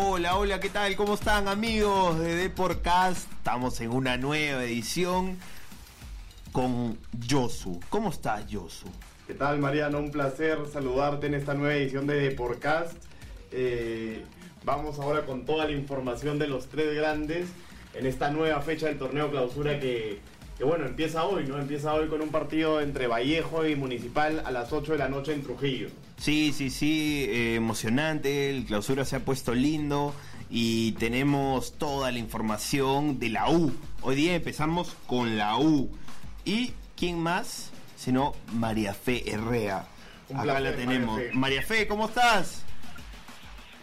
Hola, 0.00 0.36
hola, 0.36 0.60
¿qué 0.60 0.68
tal? 0.68 0.94
¿Cómo 0.94 1.14
están 1.14 1.48
amigos 1.48 2.20
de 2.20 2.36
Deporcast? 2.36 3.32
Estamos 3.32 3.80
en 3.80 3.90
una 3.90 4.16
nueva 4.16 4.62
edición 4.62 5.36
con 6.52 6.96
Yosu. 7.26 7.80
¿Cómo 7.88 8.10
estás, 8.10 8.46
Yosu? 8.46 8.86
¿Qué 9.26 9.34
tal, 9.34 9.58
Mariano? 9.58 9.98
Un 9.98 10.12
placer 10.12 10.60
saludarte 10.72 11.26
en 11.26 11.34
esta 11.34 11.54
nueva 11.54 11.74
edición 11.74 12.06
de 12.06 12.14
Deporcast. 12.14 12.92
Eh, 13.50 14.24
vamos 14.64 15.00
ahora 15.00 15.26
con 15.26 15.44
toda 15.44 15.64
la 15.64 15.72
información 15.72 16.38
de 16.38 16.46
los 16.46 16.68
tres 16.68 16.94
grandes 16.94 17.48
en 17.92 18.06
esta 18.06 18.30
nueva 18.30 18.60
fecha 18.60 18.86
del 18.86 18.98
torneo 18.98 19.32
clausura 19.32 19.80
que, 19.80 20.20
que, 20.56 20.62
bueno, 20.62 20.86
empieza 20.86 21.24
hoy, 21.24 21.44
¿no? 21.44 21.58
Empieza 21.58 21.92
hoy 21.92 22.06
con 22.06 22.22
un 22.22 22.28
partido 22.28 22.80
entre 22.80 23.08
Vallejo 23.08 23.66
y 23.66 23.74
Municipal 23.74 24.44
a 24.46 24.52
las 24.52 24.72
8 24.72 24.92
de 24.92 24.98
la 24.98 25.08
noche 25.08 25.34
en 25.34 25.42
Trujillo. 25.42 25.88
Sí, 26.18 26.52
sí, 26.52 26.70
sí, 26.70 27.26
eh, 27.30 27.54
emocionante, 27.54 28.50
el 28.50 28.64
clausura 28.64 29.04
se 29.04 29.16
ha 29.16 29.20
puesto 29.20 29.54
lindo 29.54 30.14
y 30.50 30.92
tenemos 30.92 31.78
toda 31.78 32.10
la 32.10 32.18
información 32.18 33.20
de 33.20 33.28
la 33.28 33.48
U. 33.48 33.72
Hoy 34.02 34.16
día 34.16 34.34
empezamos 34.34 34.96
con 35.06 35.38
la 35.38 35.56
U. 35.56 35.96
¿Y 36.44 36.74
quién 36.96 37.20
más? 37.20 37.70
Sino 37.96 38.34
María 38.52 38.94
Fe 38.94 39.30
Herrea. 39.30 39.86
Un 40.28 40.38
Acá 40.38 40.44
placer, 40.44 40.62
la 40.62 40.76
tenemos. 40.76 41.14
María 41.14 41.30
Fe. 41.30 41.36
María 41.36 41.62
Fe, 41.62 41.86
¿cómo 41.86 42.08
estás? 42.08 42.62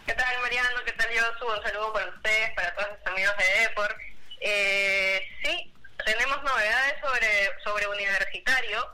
¿Qué 0.06 0.12
tal, 0.12 0.40
Mariano? 0.42 0.68
¿Qué 0.84 0.92
tal, 0.92 1.08
Yosu? 1.08 1.46
Un 1.56 1.62
saludo 1.62 1.92
para 1.92 2.06
ustedes, 2.08 2.50
para 2.54 2.74
todos 2.74 2.88
los 2.98 3.12
amigos 3.12 3.34
de 3.38 3.60
Depor. 3.62 3.96
Eh, 4.40 5.20
sí, 5.42 5.72
tenemos 6.04 6.42
novedades 6.44 6.94
sobre, 7.00 7.28
sobre 7.64 7.88
Universitario. 7.88 8.86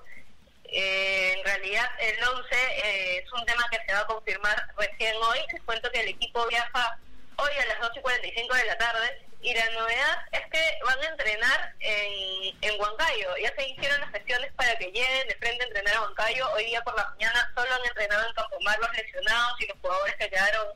Eh, 0.74 1.34
en 1.36 1.44
realidad, 1.44 1.90
el 2.00 2.16
11 2.24 2.54
eh, 2.54 3.18
es 3.18 3.32
un 3.32 3.44
tema 3.44 3.62
que 3.70 3.78
se 3.86 3.92
va 3.92 4.00
a 4.00 4.06
confirmar 4.06 4.56
recién 4.78 5.14
hoy. 5.16 5.38
Les 5.52 5.62
cuento 5.62 5.90
que 5.90 6.00
el 6.00 6.08
equipo 6.08 6.46
viaja 6.46 6.98
hoy 7.36 7.50
a 7.60 7.66
las 7.66 7.80
2 7.80 7.90
y 7.96 8.00
45 8.00 8.54
de 8.54 8.64
la 8.64 8.78
tarde. 8.78 9.26
Y 9.42 9.52
la 9.54 9.68
novedad 9.70 10.18
es 10.30 10.40
que 10.50 10.78
van 10.86 10.98
a 11.00 11.08
entrenar 11.08 11.74
en, 11.80 12.56
en 12.62 12.80
Huancayo. 12.80 13.36
Ya 13.42 13.52
se 13.54 13.68
hicieron 13.68 14.00
las 14.00 14.10
gestiones 14.12 14.50
para 14.52 14.74
que 14.78 14.86
lleguen 14.86 15.28
de 15.28 15.34
frente 15.34 15.62
a 15.62 15.66
entrenar 15.66 15.94
a 15.96 16.02
Huancayo. 16.02 16.50
Hoy 16.52 16.64
día 16.64 16.82
por 16.82 16.96
la 16.96 17.10
mañana 17.10 17.52
solo 17.54 17.74
han 17.74 17.84
entrenado 17.84 18.26
en 18.26 18.34
Campomar 18.34 18.78
los 18.78 18.92
lesionados 18.94 19.60
y 19.60 19.66
los 19.66 19.78
jugadores 19.78 20.14
que 20.16 20.30
quedaron 20.30 20.68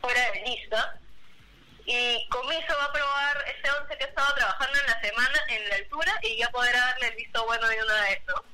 fuera 0.00 0.30
de 0.30 0.40
lista. 0.40 0.98
Y 1.84 2.26
Comiso 2.28 2.74
va 2.78 2.84
a 2.84 2.92
probar 2.92 3.44
este 3.48 3.70
11 3.70 3.98
que 3.98 4.04
ha 4.04 4.06
estado 4.06 4.34
trabajando 4.34 4.78
en 4.78 4.86
la 4.86 5.00
semana 5.00 5.44
en 5.48 5.68
la 5.68 5.74
altura 5.74 6.18
y 6.22 6.38
ya 6.38 6.48
podrá 6.50 6.78
darle 6.78 7.08
el 7.08 7.16
visto 7.16 7.44
bueno 7.44 7.68
de 7.68 7.82
una 7.82 8.00
vez, 8.02 8.20
¿no? 8.28 8.51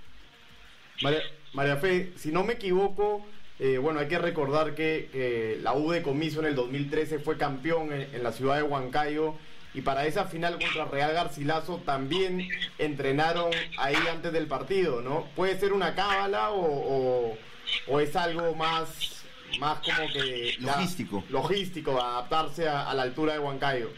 María, 1.02 1.20
María 1.52 1.77
Fe, 1.77 2.12
si 2.16 2.30
no 2.32 2.44
me 2.44 2.54
equivoco, 2.54 3.24
eh, 3.58 3.78
bueno, 3.78 4.00
hay 4.00 4.08
que 4.08 4.18
recordar 4.18 4.74
que, 4.74 5.08
que 5.12 5.58
la 5.62 5.72
U 5.74 5.90
de 5.90 6.02
Comiso 6.02 6.40
en 6.40 6.46
el 6.46 6.55
2013 6.55 7.18
fue 7.18 7.36
campeón 7.36 7.92
en, 7.92 8.02
en 8.14 8.22
la 8.22 8.32
ciudad 8.32 8.56
de 8.56 8.62
Huancayo 8.62 9.34
y 9.74 9.80
para 9.82 10.06
esa 10.06 10.24
final 10.24 10.58
contra 10.58 10.86
Real 10.86 11.12
Garcilaso 11.12 11.82
también 11.84 12.48
entrenaron 12.78 13.50
ahí 13.78 13.96
antes 14.10 14.32
del 14.32 14.46
partido, 14.46 15.02
¿no? 15.02 15.28
¿Puede 15.36 15.58
ser 15.58 15.72
una 15.72 15.94
cábala 15.94 16.50
o, 16.50 16.64
o- 16.64 17.38
o 17.86 18.00
es 18.00 18.16
algo 18.16 18.55
más, 18.55 19.24
más 19.58 19.78
como 19.80 20.10
que... 20.12 20.55
Logístico. 20.60 21.22
logístico, 21.28 22.00
adaptarse 22.00 22.66
a, 22.66 22.88
a 22.88 22.94
la 22.94 23.02
altura 23.02 23.34
de 23.34 23.38
Huancayo. 23.40 23.90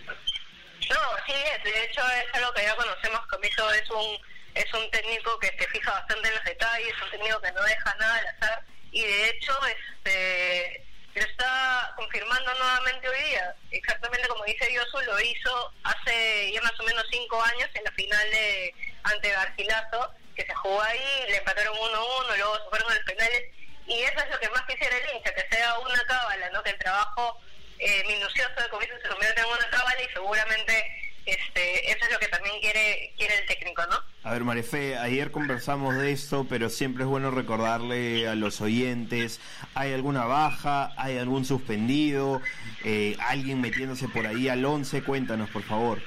No, 0.89 0.97
sí 1.27 1.33
es, 1.33 1.63
de 1.65 1.85
hecho 1.85 2.01
es 2.01 2.35
algo 2.35 2.53
que 2.53 2.63
ya 2.63 2.75
conocemos, 2.75 3.21
Comiso 3.29 3.71
es 3.73 3.89
un 3.91 4.17
es 4.55 4.75
un 4.75 4.91
técnico 4.91 5.39
que 5.39 5.49
se 5.59 5.69
fija 5.69 5.93
bastante 5.93 6.29
en 6.29 6.35
los 6.35 6.45
detalles, 6.45 7.03
un 7.03 7.11
técnico 7.11 7.41
que 7.41 7.53
no 7.53 7.63
deja 7.63 7.95
nada 7.97 8.17
al 8.17 8.27
azar 8.27 8.65
y 8.91 9.05
de 9.05 9.29
hecho 9.31 9.53
este 9.67 10.85
lo 11.15 11.23
está 11.23 11.93
confirmando 11.97 12.55
nuevamente 12.55 13.09
hoy 13.09 13.23
día, 13.25 13.55
exactamente 13.73 14.29
como 14.29 14.45
dice 14.45 14.73
Yosu, 14.73 15.01
lo 15.01 15.21
hizo 15.21 15.73
hace 15.83 16.53
ya 16.53 16.63
más 16.63 16.79
o 16.79 16.85
menos 16.85 17.05
cinco 17.11 17.43
años 17.43 17.69
en 17.75 17.85
la 17.85 17.91
final 17.93 18.31
de 18.31 18.75
ante 19.03 19.31
Garcilaso, 19.31 20.15
que 20.37 20.47
se 20.47 20.55
jugó 20.55 20.81
ahí, 20.81 21.25
le 21.29 21.39
empataron 21.39 21.77
1-1, 21.77 22.37
luego 22.37 22.57
se 22.59 22.71
fueron 22.71 22.95
los 22.95 23.05
penales 23.05 23.45
y 23.87 24.03
eso 24.03 24.21
es 24.21 24.31
lo 24.31 24.39
que 24.39 24.49
más 24.51 24.63
quisiera 24.67 24.97
el 24.97 25.17
hincha, 25.17 25.35
que 25.35 25.49
sea 25.51 25.79
una 25.81 26.05
cábala, 26.05 26.49
¿no? 26.51 26.63
que 26.63 26.71
el 26.71 26.79
trabajo 26.79 27.41
eh, 27.79 28.05
minucioso 28.07 28.55
de 28.63 28.69
comienzo 28.69 28.97
se 29.03 29.09
convierta 29.09 29.41
en 29.41 29.49
una 29.49 29.71
cábala 29.71 30.03
y 30.03 30.13
seguramente 30.13 31.10
este 31.31 31.91
eso 31.91 32.05
es 32.05 32.13
lo 32.13 32.19
que 32.19 32.29
también 32.29 32.61
quiere 32.61 33.15
quiere 33.17 33.39
el 33.39 33.47
técnico, 33.47 33.85
¿no? 33.87 33.97
A 34.23 34.33
ver, 34.33 34.45
María 34.45 34.63
Fe, 34.63 34.97
ayer 34.99 35.31
conversamos 35.31 35.97
de 35.97 36.13
esto, 36.13 36.47
pero 36.49 36.69
siempre 36.69 37.05
es 37.05 37.09
bueno 37.09 37.31
recordarle 37.31 38.29
a 38.29 38.35
los 38.35 38.61
oyentes, 38.61 39.41
¿hay 39.75 39.95
alguna 39.95 40.25
baja? 40.25 40.93
¿Hay 40.97 41.17
algún 41.17 41.45
suspendido? 41.45 42.43
Eh, 42.85 43.17
¿Alguien 43.21 43.61
metiéndose 43.61 44.09
por 44.09 44.27
ahí 44.27 44.49
al 44.49 44.65
11? 44.65 45.03
Cuéntanos, 45.05 45.49
por 45.51 45.63
favor. 45.63 46.03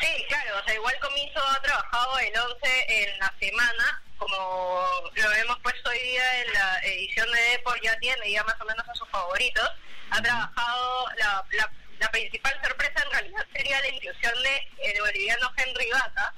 Sí, 0.00 0.24
claro, 0.28 0.58
o 0.60 0.64
sea, 0.64 0.74
igual 0.74 0.94
Comiso 1.00 1.40
ha 1.48 1.62
trabajado 1.62 2.18
el 2.18 2.32
11 2.36 3.02
en 3.04 3.18
la 3.18 3.34
semana, 3.40 4.02
como 4.18 4.82
lo 5.14 5.32
hemos 5.32 5.58
puesto 5.60 5.90
hoy 5.90 5.98
día 5.98 6.42
en 6.42 6.52
la 6.52 6.78
edición 6.84 7.30
de 7.32 7.40
Depor, 7.40 7.80
ya 7.82 7.98
tiene 7.98 8.30
ya 8.30 8.44
más 8.44 8.60
o 8.60 8.64
menos 8.64 8.88
a 8.88 8.94
sus 8.94 9.08
favoritos. 9.08 9.68
Ha 10.10 10.22
trabajado, 10.22 11.06
la, 11.18 11.44
la, 11.52 11.72
la 12.02 12.10
principal 12.10 12.60
sorpresa 12.64 13.02
en 13.04 13.10
realidad 13.12 13.46
sería 13.54 13.80
la 13.80 13.88
inclusión 13.88 14.34
de 14.42 14.68
el 14.90 15.00
boliviano 15.00 15.52
Henry 15.56 15.88
Vaca. 15.90 16.34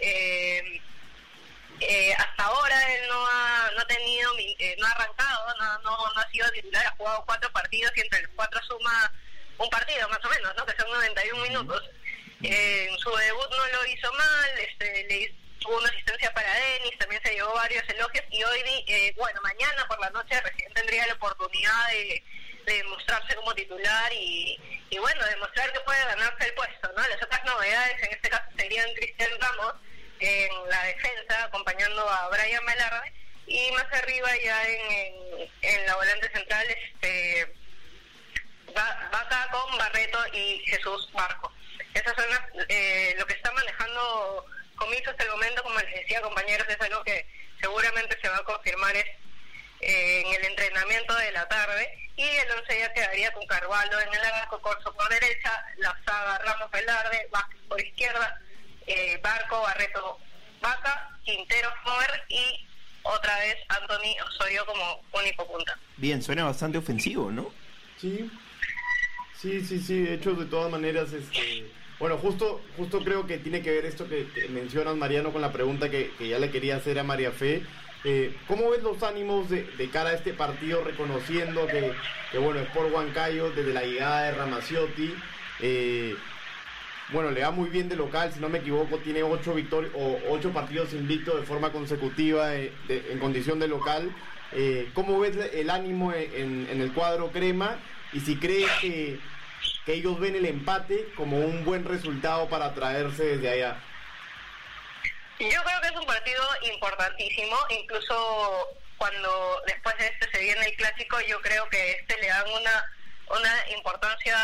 Eh, 0.00 0.80
eh, 1.80 2.14
hasta 2.16 2.44
ahora 2.44 2.94
él 2.94 3.08
no 3.08 3.26
ha, 3.26 3.70
no 3.74 3.80
ha 3.82 3.86
tenido, 3.86 4.30
eh, 4.38 4.76
no 4.78 4.86
ha 4.86 4.90
arrancado, 4.92 5.54
no, 5.58 5.78
no, 5.80 6.12
no 6.14 6.20
ha 6.20 6.30
sido 6.30 6.50
titular, 6.52 6.86
ha 6.86 6.90
jugado 6.96 7.22
cuatro 7.26 7.52
partidos 7.52 7.92
y 7.96 8.00
entre 8.00 8.22
los 8.22 8.30
cuatro 8.34 8.60
suma 8.62 9.12
un 9.58 9.68
partido 9.70 10.08
más 10.08 10.24
o 10.24 10.28
menos, 10.30 10.54
¿no? 10.56 10.64
que 10.66 10.76
son 10.76 10.90
91 10.90 11.42
minutos. 11.42 11.82
Eh, 12.42 12.88
en 12.90 12.98
su 12.98 13.10
debut 13.16 13.50
no 13.50 13.66
lo 13.68 13.86
hizo 13.86 14.12
mal, 14.12 14.50
este, 14.58 15.04
le 15.08 15.16
hizo- 15.18 15.34
tuvo 15.60 15.78
una 15.78 15.88
asistencia 15.88 16.32
para 16.34 16.52
Denis, 16.54 16.98
también 16.98 17.20
se 17.24 17.32
llevó 17.34 17.54
varios 17.54 17.82
elogios 17.88 18.24
y 18.30 18.42
hoy, 18.44 18.84
eh, 18.86 19.12
bueno, 19.16 19.40
mañana 19.42 19.86
por 19.88 19.98
la 20.00 20.10
noche 20.10 20.40
recién 20.42 20.72
tendría 20.74 21.06
la 21.06 21.14
oportunidad 21.14 21.88
de, 21.88 22.22
de 22.64 22.84
mostrarse 22.84 23.34
como 23.36 23.54
titular 23.54 24.12
y, 24.12 24.58
y 24.90 24.98
bueno, 24.98 25.24
demostrar 25.26 25.72
que 25.72 25.80
puede 25.80 26.04
ganarse 26.04 26.46
el 26.46 26.54
puesto, 26.54 26.92
¿no? 26.96 27.06
Las 27.08 27.22
otras 27.22 27.44
novedades 27.44 28.02
en 28.02 28.12
este 28.12 28.28
caso 28.30 28.44
serían 28.56 28.92
Cristian 28.94 29.30
Ramos 29.40 29.74
en 30.20 30.50
la 30.70 30.82
defensa 30.84 31.44
acompañando 31.44 32.08
a 32.08 32.28
Brian 32.30 32.64
Velarde 32.64 33.12
y 33.46 33.70
más 33.72 33.86
arriba 33.92 34.28
ya 34.42 34.68
en, 34.68 35.50
en, 35.62 35.86
la 35.86 35.96
volante 35.96 36.30
central 36.32 36.66
este 36.70 37.54
Va- 38.76 39.08
Vaca 39.12 39.48
con 39.50 39.76
Barreto 39.78 40.18
y 40.32 40.62
Jesús 40.66 41.10
Barco. 41.12 41.52
Esas 41.92 42.14
son 42.16 42.28
las, 42.30 42.40
eh, 42.68 43.14
lo 43.18 43.26
que 43.26 43.34
está 43.34 43.52
manejando 43.52 44.46
Comiso 44.76 45.10
hasta 45.10 45.22
el 45.24 45.30
momento, 45.30 45.62
como 45.62 45.78
les 45.78 45.94
decía 45.94 46.20
compañeros, 46.22 46.66
es 46.68 46.80
algo 46.80 47.04
que 47.04 47.26
seguramente 47.60 48.18
se 48.20 48.28
va 48.28 48.38
a 48.38 48.44
confirmar 48.44 48.96
es, 48.96 49.06
eh, 49.80 50.22
en 50.26 50.34
el 50.34 50.44
entrenamiento 50.46 51.14
de 51.14 51.30
la 51.32 51.46
tarde 51.48 52.03
y 52.16 52.22
el 52.22 52.50
11 52.60 52.78
ya 52.78 52.92
quedaría 52.92 53.32
con 53.32 53.46
Carvalho 53.46 54.00
en 54.00 54.14
el 54.14 54.24
arco, 54.40 54.60
Corso 54.60 54.92
por 54.94 55.08
derecha, 55.08 55.50
la 55.78 55.96
saga 56.04 56.38
Ramos 56.38 56.70
Velarde, 56.70 57.28
Vázquez 57.30 57.60
por 57.68 57.80
izquierda, 57.80 58.40
eh, 58.86 59.18
Barco, 59.22 59.60
Barreto, 59.62 60.18
Vaca, 60.60 61.10
Quintero, 61.24 61.70
Fover 61.82 62.24
y 62.28 62.66
otra 63.02 63.38
vez 63.40 63.56
Anthony 63.68 64.14
Osorio 64.26 64.64
como 64.66 65.02
único 65.12 65.46
punta. 65.46 65.78
Bien, 65.96 66.22
suena 66.22 66.44
bastante 66.44 66.78
ofensivo, 66.78 67.30
¿no? 67.30 67.52
Sí, 68.00 68.30
sí, 69.40 69.64
sí, 69.64 69.80
sí. 69.80 70.02
De 70.02 70.14
hecho, 70.14 70.34
de 70.34 70.46
todas 70.46 70.70
maneras, 70.70 71.12
este, 71.12 71.70
bueno, 71.98 72.16
justo, 72.18 72.62
justo 72.76 73.00
creo 73.02 73.26
que 73.26 73.38
tiene 73.38 73.62
que 73.62 73.72
ver 73.72 73.86
esto 73.86 74.08
que, 74.08 74.28
que 74.30 74.48
mencionas, 74.48 74.96
Mariano, 74.96 75.32
con 75.32 75.42
la 75.42 75.52
pregunta 75.52 75.90
que, 75.90 76.12
que 76.16 76.28
ya 76.28 76.38
le 76.38 76.50
quería 76.50 76.76
hacer 76.76 76.98
a 76.98 77.04
María 77.04 77.32
Fe. 77.32 77.62
Eh, 78.06 78.36
¿Cómo 78.46 78.68
ves 78.70 78.82
los 78.82 79.02
ánimos 79.02 79.48
de, 79.48 79.64
de 79.64 79.88
cara 79.88 80.10
a 80.10 80.14
este 80.14 80.34
partido, 80.34 80.84
reconociendo 80.84 81.66
que, 81.66 81.92
que, 82.30 82.38
bueno, 82.38 82.60
es 82.60 82.68
por 82.68 82.92
Huancayo, 82.92 83.50
desde 83.50 83.72
la 83.72 83.82
llegada 83.82 84.24
de 84.24 84.32
Ramaciotti? 84.32 85.14
Eh, 85.60 86.14
bueno, 87.12 87.30
le 87.30 87.42
va 87.42 87.50
muy 87.50 87.70
bien 87.70 87.88
de 87.88 87.96
local, 87.96 88.30
si 88.32 88.40
no 88.40 88.50
me 88.50 88.58
equivoco, 88.58 88.98
tiene 88.98 89.22
ocho 89.22 89.54
victorias 89.54 89.92
o 89.94 90.18
ocho 90.28 90.50
partidos 90.52 90.92
invictos 90.92 91.40
de 91.40 91.46
forma 91.46 91.72
consecutiva 91.72 92.54
eh, 92.54 92.72
en 92.88 93.18
condición 93.18 93.58
de 93.58 93.68
local. 93.68 94.14
¿Cómo 94.94 95.18
ves 95.18 95.36
el 95.52 95.68
ánimo 95.68 96.12
en, 96.12 96.68
el 96.70 96.92
cuadro 96.92 97.32
crema? 97.32 97.76
Y 98.12 98.20
si 98.20 98.36
crees 98.36 98.70
que 98.80 99.18
ellos 99.88 100.20
ven 100.20 100.36
el 100.36 100.46
empate 100.46 101.08
como 101.16 101.38
un 101.38 101.64
buen 101.64 101.84
resultado 101.84 102.48
para 102.48 102.72
traerse 102.72 103.24
desde 103.24 103.50
allá. 103.50 103.80
Yo 105.40 105.62
creo 105.64 105.80
que 105.80 105.88
es 105.88 105.96
un 105.96 106.06
partido 106.06 106.42
importantísimo, 106.62 107.56
incluso 107.70 108.68
cuando 108.96 109.62
después 109.66 109.96
de 109.98 110.06
este 110.06 110.30
se 110.30 110.38
viene 110.38 110.66
el 110.66 110.76
clásico, 110.76 111.20
yo 111.22 111.40
creo 111.42 111.68
que 111.68 111.92
este 111.92 112.16
le 112.20 112.28
dan 112.28 112.48
una 112.50 112.90
una 113.28 113.70
importancia 113.70 114.36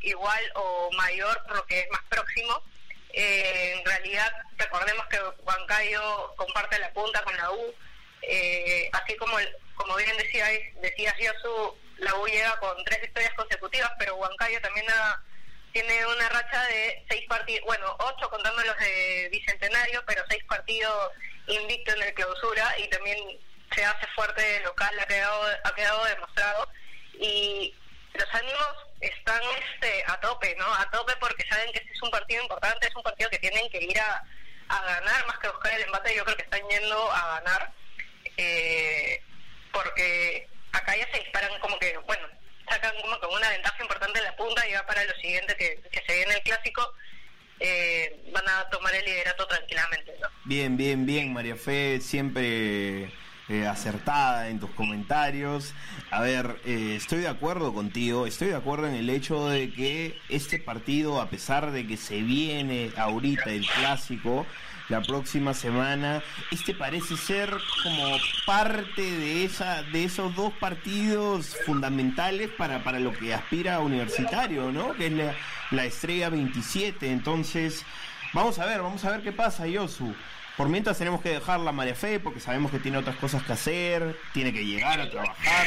igual 0.00 0.42
o 0.54 0.90
mayor 0.92 1.42
por 1.46 1.56
lo 1.56 1.66
que 1.66 1.80
es 1.80 1.90
más 1.90 2.02
próximo. 2.08 2.62
Eh, 3.12 3.76
en 3.78 3.84
realidad, 3.84 4.30
recordemos 4.56 5.06
que 5.06 5.20
Huancayo 5.44 6.34
comparte 6.36 6.78
la 6.78 6.92
punta 6.92 7.22
con 7.22 7.36
la 7.36 7.50
U, 7.52 7.74
eh, 8.22 8.90
así 8.92 9.16
como 9.16 9.36
como 9.76 9.96
bien 9.96 10.16
decías, 10.16 10.50
decías 10.80 11.14
Yosu, 11.18 11.76
la 11.98 12.14
U 12.16 12.26
llega 12.26 12.58
con 12.58 12.82
tres 12.84 13.00
victorias 13.02 13.34
consecutivas, 13.34 13.90
pero 13.98 14.16
Huancayo 14.16 14.60
también 14.60 14.86
tiene 15.74 16.06
una 16.06 16.28
racha 16.28 16.62
de 16.66 17.04
seis 17.08 17.26
partidos, 17.28 17.66
bueno, 17.66 17.96
ocho 17.98 18.30
contando 18.30 18.62
los 18.62 18.78
de 18.78 19.28
Bicentenario, 19.32 20.04
pero 20.06 20.22
seis 20.28 20.42
partidos 20.44 21.10
invicto 21.48 21.92
en 21.92 22.02
el 22.02 22.14
clausura 22.14 22.78
y 22.78 22.88
también 22.88 23.18
se 23.74 23.84
hace 23.84 24.06
fuerte 24.14 24.60
local, 24.60 24.96
ha 25.00 25.06
quedado, 25.06 25.42
ha 25.64 25.74
quedado 25.74 26.04
demostrado. 26.04 26.68
Y 27.14 27.74
los 28.14 28.34
ánimos 28.34 28.68
están 29.00 29.42
este, 29.72 30.04
a 30.06 30.20
tope, 30.20 30.54
¿no? 30.56 30.74
A 30.74 30.88
tope 30.92 31.12
porque 31.16 31.44
saben 31.48 31.72
que 31.72 31.80
este 31.80 31.92
es 31.92 32.02
un 32.02 32.10
partido 32.12 32.42
importante, 32.42 32.86
es 32.86 32.94
un 32.94 33.02
partido 33.02 33.28
que 33.30 33.40
tienen 33.40 33.68
que 33.70 33.82
ir 33.82 33.98
a, 33.98 34.24
a 34.68 34.80
ganar 34.80 35.26
más 35.26 35.38
que 35.40 35.48
buscar 35.48 35.72
el 35.72 35.82
empate. 35.82 36.14
Yo 36.14 36.24
creo 36.24 36.36
que 36.36 36.44
están 36.44 36.68
yendo 36.68 37.10
a 37.10 37.40
ganar 37.40 37.72
eh, 38.36 39.20
porque 39.72 40.48
acá 40.70 40.96
ya 40.96 41.10
se 41.10 41.18
disparan 41.18 41.58
como 41.58 41.76
que, 41.80 41.98
bueno, 41.98 42.28
sacan 42.68 42.92
como 43.00 43.18
que 43.20 43.26
una 43.26 43.48
ventaja 43.50 43.82
importante 43.82 44.18
en 44.18 44.24
la 44.24 44.36
punta 44.36 44.68
y 44.68 44.72
va 44.72 44.86
para 44.86 45.04
lo 45.04 45.14
siguiente 45.14 45.56
que, 45.56 45.80
que 45.90 46.02
se 46.06 46.14
viene 46.14 46.34
el 46.34 46.42
clásico. 46.42 46.94
Eh, 47.60 48.30
van 48.32 48.44
a 48.48 48.68
tomar 48.68 48.94
el 48.94 49.04
liderato 49.04 49.46
tranquilamente. 49.46 50.12
¿no? 50.20 50.28
Bien, 50.44 50.76
bien, 50.76 51.06
bien, 51.06 51.32
María 51.32 51.56
Fe, 51.56 52.00
siempre 52.00 53.10
eh, 53.48 53.66
acertada 53.66 54.48
en 54.48 54.58
tus 54.58 54.70
comentarios. 54.70 55.74
A 56.10 56.20
ver, 56.20 56.56
eh, 56.64 56.94
estoy 56.96 57.20
de 57.20 57.28
acuerdo 57.28 57.74
contigo, 57.74 58.26
estoy 58.26 58.48
de 58.48 58.56
acuerdo 58.56 58.88
en 58.88 58.94
el 58.94 59.10
hecho 59.10 59.48
de 59.48 59.70
que 59.72 60.18
este 60.30 60.58
partido, 60.58 61.20
a 61.20 61.28
pesar 61.28 61.70
de 61.70 61.86
que 61.86 61.96
se 61.96 62.22
viene 62.22 62.90
ahorita 62.96 63.50
el 63.50 63.66
clásico, 63.66 64.46
la 64.88 65.00
próxima 65.00 65.54
semana. 65.54 66.22
Este 66.50 66.74
parece 66.74 67.16
ser 67.16 67.50
como 67.82 68.16
parte 68.46 69.02
de 69.02 69.44
esa 69.44 69.82
de 69.82 70.04
esos 70.04 70.34
dos 70.34 70.52
partidos 70.54 71.56
fundamentales 71.64 72.50
para, 72.50 72.82
para 72.84 72.98
lo 73.00 73.12
que 73.12 73.34
aspira 73.34 73.76
a 73.76 73.80
Universitario, 73.80 74.72
¿no? 74.72 74.94
Que 74.94 75.06
es 75.06 75.12
la, 75.12 75.34
la 75.70 75.84
estrella 75.84 76.28
27. 76.28 77.10
Entonces, 77.10 77.84
vamos 78.32 78.58
a 78.58 78.66
ver, 78.66 78.82
vamos 78.82 79.04
a 79.04 79.10
ver 79.10 79.22
qué 79.22 79.32
pasa, 79.32 79.66
Yosu. 79.66 80.14
Por 80.56 80.68
mientras 80.68 80.98
tenemos 80.98 81.20
que 81.20 81.30
dejar 81.30 81.60
la 81.60 81.72
María 81.72 81.96
Fe 81.96 82.20
porque 82.20 82.38
sabemos 82.38 82.70
que 82.70 82.78
tiene 82.78 82.98
otras 82.98 83.16
cosas 83.16 83.42
que 83.42 83.52
hacer, 83.52 84.16
tiene 84.32 84.52
que 84.52 84.64
llegar 84.64 85.00
a 85.00 85.10
trabajar, 85.10 85.66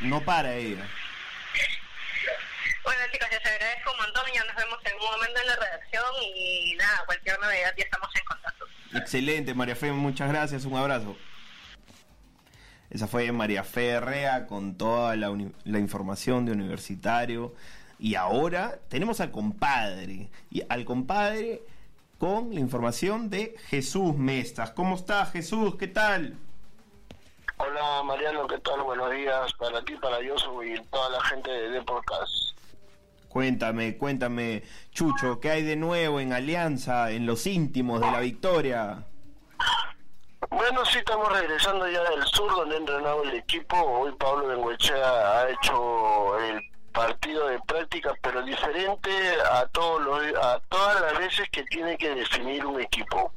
no 0.00 0.20
para 0.20 0.54
ella. 0.54 0.86
Bueno 2.84 3.00
chicos, 3.12 3.28
les 3.30 3.46
agradezco 3.46 3.92
un 3.92 3.98
montón, 3.98 4.22
ya 4.34 4.44
nos 4.44 4.56
vemos 4.56 4.78
en 4.84 4.94
un 4.94 5.10
momento 5.10 5.40
en 5.40 5.46
la 5.46 5.56
redacción 5.56 6.04
y 6.34 6.74
nada, 6.76 7.02
cualquier 7.06 7.38
novedad 7.40 7.74
ya 7.76 7.84
estamos 7.84 8.08
en 8.14 8.24
contacto. 8.24 8.64
Excelente, 8.94 9.54
María 9.54 9.76
Fe, 9.76 9.92
muchas 9.92 10.28
gracias, 10.28 10.64
un 10.64 10.76
abrazo. 10.76 11.16
Esa 12.90 13.06
fue 13.06 13.30
María 13.32 13.64
Fe 13.64 13.88
Herrea 13.88 14.46
con 14.46 14.78
toda 14.78 15.14
la, 15.16 15.28
la, 15.64 15.78
información 15.78 16.46
de 16.46 16.52
universitario. 16.52 17.54
Y 17.98 18.14
ahora 18.14 18.78
tenemos 18.88 19.20
al 19.20 19.30
compadre. 19.30 20.30
Y 20.50 20.62
al 20.70 20.86
compadre 20.86 21.62
con 22.18 22.54
la 22.54 22.60
información 22.60 23.28
de 23.28 23.56
Jesús 23.68 24.16
Mestas. 24.16 24.70
¿Cómo 24.70 24.94
está 24.94 25.26
Jesús? 25.26 25.76
¿Qué 25.76 25.88
tal? 25.88 26.38
Hola 27.58 28.02
Mariano, 28.04 28.46
¿qué 28.46 28.58
tal? 28.58 28.82
Buenos 28.82 29.10
días 29.10 29.52
para 29.54 29.82
ti, 29.84 29.94
para 29.96 30.22
Yosu 30.22 30.62
y 30.62 30.80
toda 30.90 31.10
la 31.10 31.20
gente 31.24 31.50
de 31.50 31.70
Deportes. 31.70 32.47
Cuéntame, 33.28 33.96
cuéntame, 33.96 34.62
Chucho, 34.90 35.38
¿qué 35.38 35.50
hay 35.50 35.62
de 35.62 35.76
nuevo 35.76 36.20
en 36.20 36.32
Alianza, 36.32 37.10
en 37.10 37.26
los 37.26 37.46
íntimos 37.46 38.00
de 38.00 38.10
la 38.10 38.20
victoria? 38.20 39.04
Bueno, 40.50 40.84
sí, 40.86 40.98
estamos 40.98 41.30
regresando 41.30 41.86
ya 41.88 42.02
del 42.10 42.24
sur, 42.24 42.50
donde 42.50 42.76
ha 42.76 42.78
entrenado 42.78 43.22
el 43.24 43.34
equipo. 43.34 43.76
Hoy 43.76 44.12
Pablo 44.18 44.48
Benguechea 44.48 45.40
ha 45.40 45.50
hecho 45.50 46.38
el 46.38 46.62
partido 46.92 47.48
de 47.48 47.60
práctica, 47.60 48.14
pero 48.22 48.42
diferente 48.42 49.10
a, 49.52 49.66
todos 49.66 50.00
los, 50.02 50.22
a 50.42 50.60
todas 50.68 51.00
las 51.00 51.18
veces 51.18 51.48
que 51.50 51.62
tiene 51.64 51.96
que 51.98 52.14
definir 52.14 52.64
un 52.64 52.80
equipo. 52.80 53.32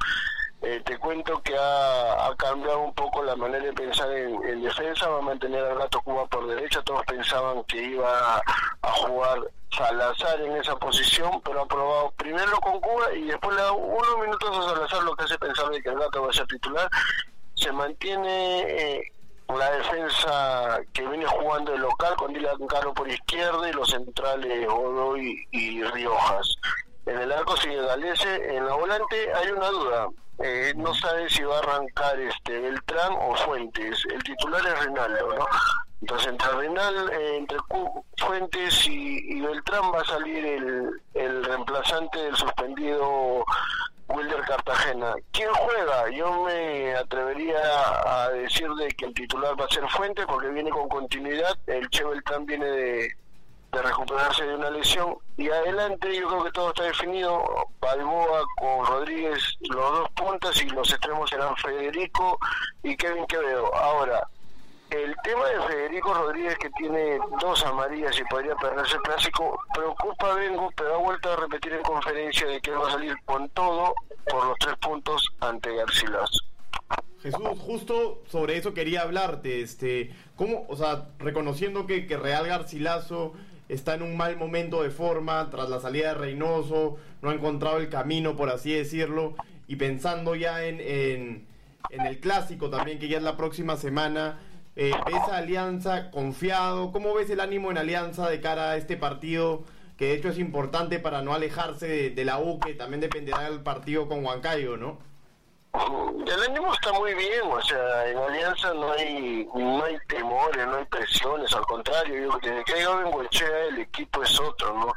Eh, 0.63 0.79
te 0.85 0.97
cuento 0.99 1.41
que 1.41 1.55
ha, 1.57 2.33
cambiado 2.37 2.81
un 2.81 2.93
poco 2.93 3.23
la 3.23 3.35
manera 3.35 3.65
de 3.65 3.73
pensar 3.73 4.11
en, 4.11 4.61
defensa, 4.61 5.07
va 5.09 5.17
a 5.17 5.21
mantener 5.21 5.63
al 5.63 5.77
Gato 5.77 6.01
Cuba 6.01 6.27
por 6.27 6.47
derecha, 6.47 6.81
todos 6.83 7.03
pensaban 7.05 7.63
que 7.63 7.81
iba 7.81 8.37
a, 8.37 8.91
jugar 8.91 9.39
Salazar 9.75 10.41
en 10.41 10.57
esa 10.57 10.75
posición, 10.75 11.41
pero 11.43 11.61
ha 11.61 11.67
probado 11.67 12.11
primero 12.17 12.59
con 12.59 12.79
Cuba 12.81 13.13
y 13.13 13.23
después 13.23 13.55
unos 13.71 14.17
minutos 14.19 14.57
a 14.57 14.69
Salazar, 14.73 15.03
lo 15.03 15.15
que 15.15 15.23
hace 15.23 15.37
pensar 15.37 15.69
de 15.69 15.81
que 15.81 15.89
el 15.89 15.99
Gato 15.99 16.21
va 16.21 16.29
a 16.29 16.45
titular. 16.45 16.89
Se 17.55 17.71
mantiene 17.71 18.61
eh, 18.61 19.11
la 19.47 19.71
defensa 19.71 20.79
que 20.93 21.07
viene 21.07 21.25
jugando 21.25 21.71
de 21.71 21.77
local 21.77 22.15
con 22.15 22.33
Dylan 22.33 22.67
Caro 22.67 22.93
por 22.93 23.07
izquierda 23.09 23.69
y 23.69 23.73
los 23.73 23.89
centrales 23.89 24.67
Godoy 24.67 25.47
y 25.51 25.83
Riojas. 25.83 26.55
En 27.05 27.17
el 27.17 27.31
arco 27.31 27.57
sigue 27.57 27.81
Galese, 27.81 28.55
en 28.55 28.65
la 28.65 28.75
volante 28.75 29.33
hay 29.33 29.51
una 29.51 29.67
duda 29.67 30.07
eh, 30.43 30.73
no 30.75 30.93
sabe 30.95 31.29
si 31.29 31.43
va 31.43 31.57
a 31.57 31.59
arrancar 31.59 32.19
este 32.19 32.59
Beltrán 32.59 33.13
o 33.13 33.35
Fuentes. 33.35 34.03
El 34.11 34.23
titular 34.23 34.65
es 34.65 34.79
Reinaldo, 34.79 35.35
¿no? 35.35 35.45
Entonces 36.01 36.27
entre 36.27 36.49
Renal, 36.49 37.11
eh, 37.11 37.37
entre 37.37 37.57
Fuentes 38.17 38.87
y, 38.87 39.39
Beltrán 39.39 39.91
va 39.93 40.01
a 40.01 40.05
salir 40.05 40.45
el, 40.45 40.89
el 41.13 41.43
reemplazante 41.43 42.19
del 42.19 42.35
suspendido 42.35 43.45
Wilder 44.07 44.41
Cartagena. 44.41 45.13
¿Quién 45.31 45.49
juega? 45.53 46.09
Yo 46.09 46.43
me 46.43 46.95
atrevería 46.95 47.59
a 48.05 48.29
decir 48.29 48.69
de 48.71 48.87
que 48.89 49.05
el 49.05 49.13
titular 49.13 49.59
va 49.59 49.65
a 49.65 49.69
ser 49.73 49.87
Fuentes 49.89 50.25
porque 50.25 50.49
viene 50.49 50.69
con 50.69 50.89
continuidad. 50.89 51.57
El 51.67 51.89
Che 51.89 52.03
Beltrán 52.03 52.45
viene 52.45 52.65
de, 52.65 53.15
de 53.71 53.81
recuperarse 53.81 54.45
de 54.45 54.55
una 54.55 54.69
lesión. 54.69 55.17
Y 55.37 55.49
adelante 55.49 56.15
yo 56.15 56.27
creo 56.27 56.43
que 56.43 56.51
todo 56.51 56.69
está 56.69 56.83
definido. 56.83 57.43
Balboa 57.79 58.43
con 58.57 58.85
Rodríguez, 58.85 59.57
los 59.61 59.91
dos 59.91 60.09
puntas 60.11 60.61
y 60.61 60.69
los 60.69 60.91
extremos 60.91 61.29
serán 61.29 61.55
Federico 61.57 62.37
y 62.83 62.95
Kevin 62.97 63.25
Quevedo. 63.27 63.73
Ahora, 63.75 64.27
el 64.91 65.15
tema 65.23 65.47
de 65.47 65.61
Federico 65.67 66.13
Rodríguez 66.13 66.57
que 66.57 66.69
tiene 66.71 67.19
dos 67.39 67.65
amarillas 67.65 68.17
y 68.19 68.23
podría 68.25 68.55
perderse 68.55 68.95
el 68.95 69.01
clásico, 69.01 69.59
preocupa 69.73 70.31
a 70.31 70.35
Vengo, 70.35 70.69
pero 70.75 70.95
ha 70.95 70.97
vuelto 70.97 71.31
a 71.31 71.35
repetir 71.37 71.73
en 71.73 71.81
conferencia 71.83 72.47
de 72.47 72.59
que 72.59 72.71
va 72.71 72.87
a 72.87 72.91
salir 72.91 73.15
con 73.25 73.49
todo 73.49 73.95
por 74.29 74.45
los 74.45 74.57
tres 74.59 74.75
puntos 74.77 75.33
ante 75.39 75.73
Garcilaso. 75.75 76.39
Jesús, 77.21 77.59
justo 77.59 78.23
sobre 78.27 78.57
eso 78.57 78.73
quería 78.73 79.03
hablarte, 79.03 79.61
este, 79.61 80.11
cómo, 80.35 80.65
o 80.67 80.75
sea, 80.75 81.09
reconociendo 81.19 81.85
que, 81.85 82.07
que 82.07 82.17
Real 82.17 82.47
Garcilaso 82.47 83.33
está 83.69 83.93
en 83.93 84.01
un 84.01 84.17
mal 84.17 84.35
momento 84.37 84.83
de 84.83 84.89
forma 84.89 85.49
tras 85.49 85.69
la 85.69 85.79
salida 85.79 86.09
de 86.09 86.13
Reynoso, 86.15 86.97
no 87.21 87.29
ha 87.29 87.33
encontrado 87.33 87.77
el 87.77 87.89
camino, 87.89 88.35
por 88.35 88.49
así 88.49 88.73
decirlo, 88.73 89.35
y 89.67 89.77
pensando 89.77 90.35
ya 90.35 90.65
en, 90.65 90.81
en, 90.81 91.47
el 92.05 92.19
clásico 92.19 92.69
también, 92.69 92.99
que 92.99 93.07
ya 93.07 93.17
es 93.17 93.23
la 93.23 93.37
próxima 93.37 93.77
semana, 93.77 94.39
eh, 94.75 94.93
¿ves 95.05 95.21
Alianza 95.31 96.11
confiado? 96.11 96.91
¿Cómo 96.91 97.13
ves 97.13 97.29
el 97.29 97.39
ánimo 97.39 97.71
en 97.71 97.77
Alianza 97.77 98.29
de 98.29 98.39
cara 98.39 98.71
a 98.71 98.77
este 98.77 98.97
partido? 98.97 99.63
Que 99.97 100.07
de 100.07 100.13
hecho 100.15 100.29
es 100.29 100.39
importante 100.39 100.99
para 100.99 101.21
no 101.21 101.33
alejarse 101.33 102.09
de, 102.11 102.25
la 102.25 102.39
U, 102.39 102.59
que 102.59 102.73
también 102.73 103.01
dependerá 103.01 103.49
del 103.49 103.61
partido 103.61 104.07
con 104.07 104.25
Huancayo, 104.25 104.77
¿no? 104.77 104.99
El 105.73 106.43
ánimo 106.49 106.73
está 106.73 106.91
muy 106.93 107.13
bien, 107.13 107.43
o 107.49 107.61
sea, 107.61 108.07
en 108.09 108.17
Alianza 108.17 108.73
no 108.73 108.91
hay 108.91 109.47
no 109.53 109.83
hay 109.83 109.97
temores, 110.07 110.67
no 110.67 110.75
hay 110.75 110.85
presiones, 110.85 111.53
al 111.53 111.65
contrario, 111.65 112.25
yo 112.25 112.39
desde 112.41 112.63
que 112.65 112.81
yo 112.81 112.97
vengo 112.97 113.21
el 113.21 113.79
equipo 113.79 114.21
es 114.21 114.39
otro, 114.39 114.73
¿no? 114.73 114.93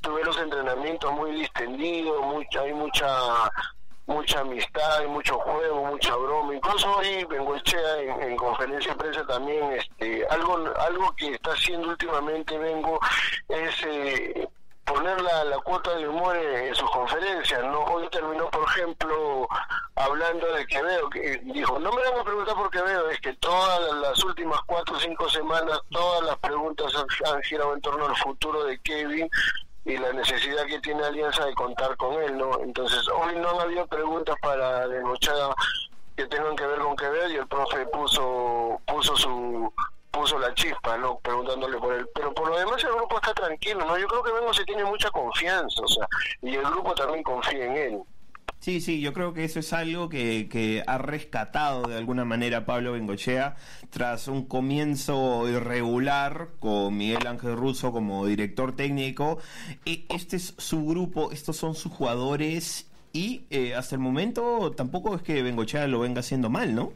Tuve 0.00 0.22
los 0.24 0.38
entrenamientos 0.38 1.12
muy 1.12 1.32
distendidos, 1.32 2.22
mucha, 2.24 2.60
hay 2.60 2.72
mucha 2.72 3.06
mucha 4.12 4.40
amistad, 4.40 5.06
mucho 5.06 5.38
juego, 5.38 5.84
mucha 5.86 6.14
broma, 6.14 6.54
incluso 6.54 6.96
hoy 6.96 7.24
Bengoechea 7.24 7.98
en, 8.00 8.22
en 8.22 8.36
conferencia 8.36 8.92
de 8.92 8.98
prensa 8.98 9.26
también, 9.26 9.72
este, 9.72 10.26
algo 10.28 10.58
algo 10.78 11.14
que 11.16 11.32
está 11.32 11.52
haciendo 11.52 11.88
últimamente 11.88 12.58
Vengo 12.58 13.00
es 13.48 13.82
eh, 13.86 14.48
poner 14.84 15.20
la, 15.20 15.44
la 15.44 15.58
cuota 15.58 15.94
de 15.94 16.08
humor 16.08 16.36
en, 16.36 16.74
sus 16.74 16.90
conferencias, 16.90 17.62
¿no? 17.64 17.80
Hoy 17.84 18.08
terminó, 18.10 18.50
por 18.50 18.64
ejemplo, 18.68 19.48
hablando 19.94 20.52
de 20.52 20.66
Quevedo, 20.66 21.08
que 21.10 21.40
dijo, 21.44 21.78
no 21.78 21.92
me 21.92 22.02
van 22.02 22.20
a 22.20 22.24
preguntar 22.24 22.54
por 22.54 22.70
Quevedo, 22.70 23.08
es 23.10 23.20
que 23.20 23.32
todas 23.34 23.92
las 23.96 24.22
últimas 24.24 24.60
cuatro 24.66 24.96
o 24.96 25.00
cinco 25.00 25.28
semanas, 25.28 25.80
todas 25.90 26.22
las 26.22 26.38
preguntas 26.38 26.92
han, 27.26 27.42
girado 27.42 27.74
en 27.74 27.80
torno 27.80 28.06
al 28.06 28.16
futuro 28.16 28.64
de 28.64 28.78
Kevin 28.80 29.28
y 29.84 29.96
la 29.96 30.12
necesidad 30.12 30.64
que 30.66 30.80
tiene 30.80 31.04
Alianza 31.04 31.44
de 31.44 31.54
contar 31.54 31.96
con 31.96 32.14
él, 32.22 32.38
¿no? 32.38 32.60
Entonces, 32.60 33.06
hoy 33.08 33.36
no 33.36 33.50
han 33.50 33.60
habido 33.60 33.86
preguntas 33.86 34.36
para 34.40 34.86
Denochada 34.88 35.54
que 36.16 36.26
tengan 36.26 36.54
que 36.56 36.66
ver 36.66 36.78
con 36.78 36.96
Quevedo 36.96 37.28
y 37.30 37.36
el 37.36 37.46
profe 37.46 37.86
puso 37.86 38.80
puso 38.86 39.16
su 39.16 39.72
puso 40.10 40.38
la 40.38 40.54
chispa, 40.54 40.96
¿no? 40.98 41.18
Preguntándole 41.20 41.78
por 41.78 41.94
él. 41.94 42.08
Pero 42.14 42.32
por 42.34 42.48
lo 42.48 42.58
demás 42.58 42.84
el 42.84 42.92
grupo 42.92 43.16
está 43.16 43.32
tranquilo, 43.32 43.84
¿no? 43.84 43.98
Yo 43.98 44.06
creo 44.06 44.22
que 44.22 44.32
Vengo 44.32 44.52
se 44.52 44.64
tiene 44.64 44.84
mucha 44.84 45.10
confianza, 45.10 45.82
o 45.82 45.88
sea, 45.88 46.06
y 46.42 46.54
el 46.54 46.62
grupo 46.62 46.94
también 46.94 47.22
confía 47.22 47.64
en 47.64 47.76
él. 47.76 48.02
Sí, 48.62 48.80
sí, 48.80 49.00
yo 49.00 49.12
creo 49.12 49.34
que 49.34 49.42
eso 49.42 49.58
es 49.58 49.72
algo 49.72 50.08
que, 50.08 50.48
que 50.48 50.84
ha 50.86 50.96
rescatado 50.96 51.82
de 51.88 51.96
alguna 51.96 52.24
manera 52.24 52.64
Pablo 52.64 52.92
Bengochea 52.92 53.56
tras 53.90 54.28
un 54.28 54.46
comienzo 54.46 55.48
irregular 55.48 56.50
con 56.60 56.96
Miguel 56.96 57.26
Ángel 57.26 57.56
Russo 57.56 57.90
como 57.90 58.24
director 58.24 58.76
técnico. 58.76 59.38
E, 59.84 60.04
este 60.10 60.36
es 60.36 60.54
su 60.58 60.86
grupo, 60.86 61.32
estos 61.32 61.56
son 61.56 61.74
sus 61.74 61.90
jugadores 61.90 62.88
y 63.12 63.46
eh, 63.50 63.74
hasta 63.74 63.96
el 63.96 64.00
momento 64.00 64.70
tampoco 64.76 65.16
es 65.16 65.22
que 65.22 65.42
Bengochea 65.42 65.88
lo 65.88 65.98
venga 65.98 66.20
haciendo 66.20 66.48
mal, 66.48 66.72
¿no? 66.72 66.92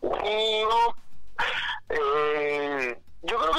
No, 0.00 0.10
eh, 1.88 1.88
creo 1.88 2.94
que 2.94 3.05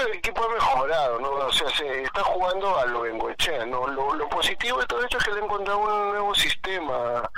el 0.08 0.18
equipo 0.18 0.44
ha 0.44 0.54
mejorado, 0.54 1.20
¿no? 1.20 1.30
O 1.32 1.52
sea, 1.52 1.70
se 1.70 2.04
está 2.04 2.24
jugando 2.24 2.78
a 2.78 2.86
lo 2.86 3.02
Bengoechea, 3.02 3.66
¿no? 3.66 3.88
Lo, 3.88 4.30
positivo 4.30 4.80
de 4.80 4.86
todo 4.86 5.04
esto 5.04 5.18
es 5.18 5.24
que 5.24 5.32
le 5.32 5.38
han 5.38 5.46
encontrado 5.46 5.80
un 5.80 6.10
nuevo 6.10 6.36
sistema, 6.36 7.30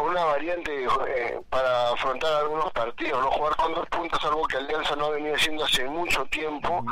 una 0.00 0.24
variante 0.24 0.84
eh, 0.84 1.40
para 1.50 1.90
afrontar 1.90 2.32
algunos 2.34 2.72
partidos, 2.72 3.22
no 3.22 3.30
jugar 3.30 3.56
con 3.56 3.74
dos 3.74 3.86
puntos, 3.88 4.24
algo 4.24 4.46
que 4.46 4.56
Alianza 4.56 4.96
no 4.96 5.06
ha 5.06 5.10
venido 5.10 5.34
haciendo 5.34 5.64
hace 5.64 5.84
mucho 5.84 6.24
tiempo. 6.26 6.84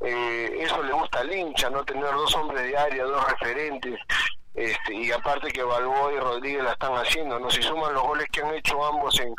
Eh, 0.00 0.58
eso 0.60 0.82
le 0.82 0.92
gusta 0.92 1.20
al 1.20 1.32
hincha, 1.32 1.68
no 1.68 1.84
tener 1.84 2.10
dos 2.12 2.34
hombres 2.34 2.62
de 2.62 2.76
área, 2.76 3.04
dos 3.04 3.24
referentes. 3.30 3.98
Este, 4.54 4.94
y 4.94 5.12
aparte 5.12 5.52
que 5.52 5.62
Balboa 5.62 6.12
y 6.12 6.18
Rodríguez 6.18 6.64
la 6.64 6.72
están 6.72 6.94
haciendo, 6.94 7.38
no 7.38 7.50
si 7.50 7.62
suman 7.62 7.94
los 7.94 8.02
goles 8.02 8.26
que 8.32 8.40
han 8.40 8.54
hecho 8.54 8.84
ambos 8.84 9.20
en, 9.20 9.32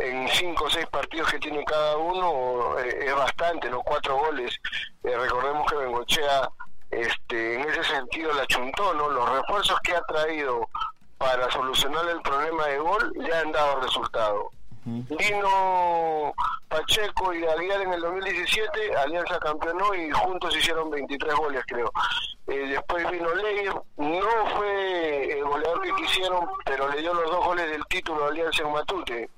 en 0.00 0.28
cinco 0.28 0.64
o 0.64 0.70
seis 0.70 0.86
partidos 0.86 1.30
que 1.30 1.38
tiene 1.38 1.64
cada 1.64 1.96
uno 1.98 2.78
eh, 2.78 3.06
es 3.06 3.14
bastante, 3.14 3.68
los 3.68 3.82
cuatro 3.84 4.16
goles. 4.16 4.58
Eh, 5.04 5.16
recordemos 5.16 5.70
que 5.70 5.76
Bengochea 5.76 6.48
este, 6.90 7.54
en 7.54 7.68
ese 7.68 7.84
sentido 7.84 8.32
la 8.32 8.46
chuntó, 8.46 8.94
¿no? 8.94 9.10
Los 9.10 9.28
refuerzos 9.28 9.78
que 9.80 9.94
ha 9.94 10.02
traído 10.02 10.68
para 11.18 11.50
solucionar 11.50 12.08
el 12.08 12.20
problema 12.22 12.66
de 12.66 12.78
gol 12.78 13.12
ya 13.28 13.40
han 13.40 13.52
dado 13.52 13.80
resultado. 13.80 14.50
Vino 14.84 16.32
Pacheco 16.68 17.34
y 17.34 17.44
Aguilar 17.44 17.82
en 17.82 17.92
el 17.92 18.00
2017, 18.00 18.96
Alianza 18.96 19.38
campeonó 19.38 19.94
y 19.94 20.10
juntos 20.10 20.56
hicieron 20.56 20.90
23 20.90 21.34
goles, 21.34 21.62
creo. 21.66 21.92
Eh, 22.46 22.66
después 22.70 23.08
vino 23.10 23.32
Leyer, 23.34 23.74
no 23.98 24.56
fue 24.56 25.38
el 25.38 25.44
goleador 25.44 25.82
que 25.82 25.94
quisieron, 25.96 26.48
pero 26.64 26.88
le 26.88 27.02
dio 27.02 27.12
los 27.12 27.30
dos 27.30 27.44
goles 27.44 27.70
del 27.70 27.84
título 27.86 28.24
a 28.24 28.28
Alianza 28.28 28.62
en 28.62 28.72
Matute 28.72 29.30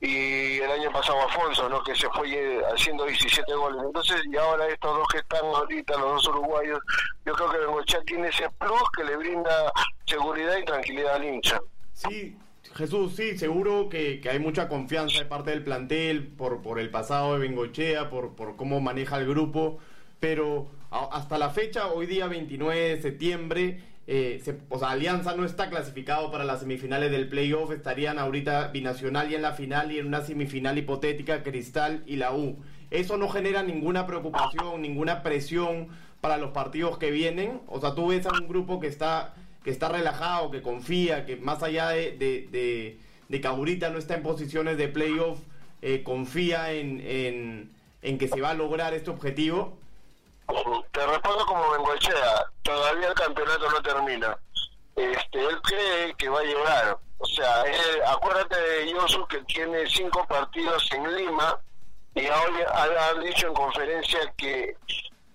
y 0.00 0.58
el 0.58 0.70
año 0.70 0.92
pasado 0.92 1.20
Afonso, 1.22 1.68
¿no? 1.68 1.82
que 1.82 1.94
se 1.94 2.08
fue 2.10 2.62
haciendo 2.72 3.04
17 3.04 3.52
goles. 3.52 3.82
Entonces, 3.84 4.22
y 4.30 4.36
ahora 4.36 4.68
estos 4.68 4.96
dos 4.96 5.06
que 5.08 5.18
están 5.18 5.44
ahorita, 5.44 5.98
los 5.98 6.24
dos 6.24 6.28
uruguayos, 6.28 6.78
yo 7.26 7.32
creo 7.34 7.50
que 7.50 7.58
Bengochea 7.58 8.00
tiene 8.02 8.28
ese 8.28 8.48
plus 8.58 8.82
que 8.96 9.04
le 9.04 9.16
brinda 9.16 9.72
seguridad 10.06 10.56
y 10.56 10.64
tranquilidad 10.64 11.16
al 11.16 11.24
hincha. 11.24 11.60
Sí, 11.92 12.36
Jesús, 12.74 13.16
sí, 13.16 13.36
seguro 13.36 13.88
que, 13.88 14.20
hay 14.30 14.38
mucha 14.38 14.68
confianza 14.68 15.18
de 15.18 15.24
parte 15.24 15.50
del 15.50 15.64
plantel 15.64 16.28
por, 16.28 16.62
por 16.62 16.78
el 16.78 16.90
pasado 16.90 17.34
de 17.34 17.40
Bengochea, 17.40 18.08
por, 18.08 18.36
por 18.36 18.56
cómo 18.56 18.80
maneja 18.80 19.16
el 19.16 19.26
grupo, 19.26 19.78
pero 20.20 20.68
hasta 20.90 21.38
la 21.38 21.50
fecha, 21.50 21.88
hoy 21.88 22.06
día 22.06 22.28
29 22.28 22.96
de 22.96 23.02
septiembre, 23.02 23.82
eh, 24.10 24.42
o 24.70 24.78
sea, 24.78 24.92
Alianza 24.92 25.36
no 25.36 25.44
está 25.44 25.68
clasificado 25.68 26.30
para 26.30 26.44
las 26.44 26.60
semifinales 26.60 27.10
del 27.10 27.28
playoff, 27.28 27.70
estarían 27.72 28.18
ahorita 28.18 28.68
Binacional 28.68 29.30
y 29.30 29.34
en 29.34 29.42
la 29.42 29.52
final 29.52 29.92
y 29.92 29.98
en 29.98 30.06
una 30.06 30.22
semifinal 30.22 30.78
hipotética 30.78 31.42
Cristal 31.42 32.04
y 32.06 32.16
la 32.16 32.32
U. 32.32 32.56
Eso 32.90 33.18
no 33.18 33.28
genera 33.28 33.62
ninguna 33.62 34.06
preocupación, 34.06 34.80
ninguna 34.80 35.22
presión 35.22 35.88
para 36.22 36.38
los 36.38 36.52
partidos 36.52 36.96
que 36.96 37.10
vienen. 37.10 37.60
O 37.68 37.82
sea, 37.82 37.94
tú 37.94 38.06
ves 38.06 38.24
a 38.24 38.30
un 38.30 38.48
grupo 38.48 38.80
que 38.80 38.86
está, 38.86 39.34
que 39.62 39.70
está 39.70 39.90
relajado, 39.90 40.50
que 40.50 40.62
confía, 40.62 41.26
que 41.26 41.36
más 41.36 41.62
allá 41.62 41.90
de, 41.90 42.16
de, 42.16 42.96
de, 43.28 43.40
que 43.42 43.46
ahorita 43.46 43.90
no 43.90 43.98
está 43.98 44.14
en 44.14 44.22
posiciones 44.22 44.78
de 44.78 44.88
playoff, 44.88 45.38
eh, 45.82 46.02
confía 46.02 46.72
en, 46.72 47.02
en, 47.06 47.70
en 48.00 48.16
que 48.16 48.26
se 48.26 48.40
va 48.40 48.50
a 48.50 48.54
lograr 48.54 48.94
este 48.94 49.10
objetivo. 49.10 49.77
Te 50.92 51.06
respondo 51.06 51.44
como 51.46 51.70
Bengoechea, 51.72 52.46
todavía 52.62 53.08
el 53.08 53.14
campeonato 53.14 53.70
no 53.70 53.82
termina. 53.82 54.38
Este, 54.96 55.44
él 55.44 55.60
cree 55.62 56.14
que 56.14 56.28
va 56.28 56.40
a 56.40 56.44
llegar. 56.44 56.98
O 57.18 57.26
sea, 57.26 57.64
acuérdate 58.06 58.58
de 58.60 58.90
Yosu 58.92 59.26
que 59.26 59.38
tiene 59.42 59.86
cinco 59.88 60.24
partidos 60.26 60.88
en 60.92 61.16
Lima 61.16 61.58
y 62.14 62.26
hoy 62.26 62.62
ha 62.72 63.14
dicho 63.20 63.48
en 63.48 63.54
conferencia 63.54 64.20
que 64.36 64.76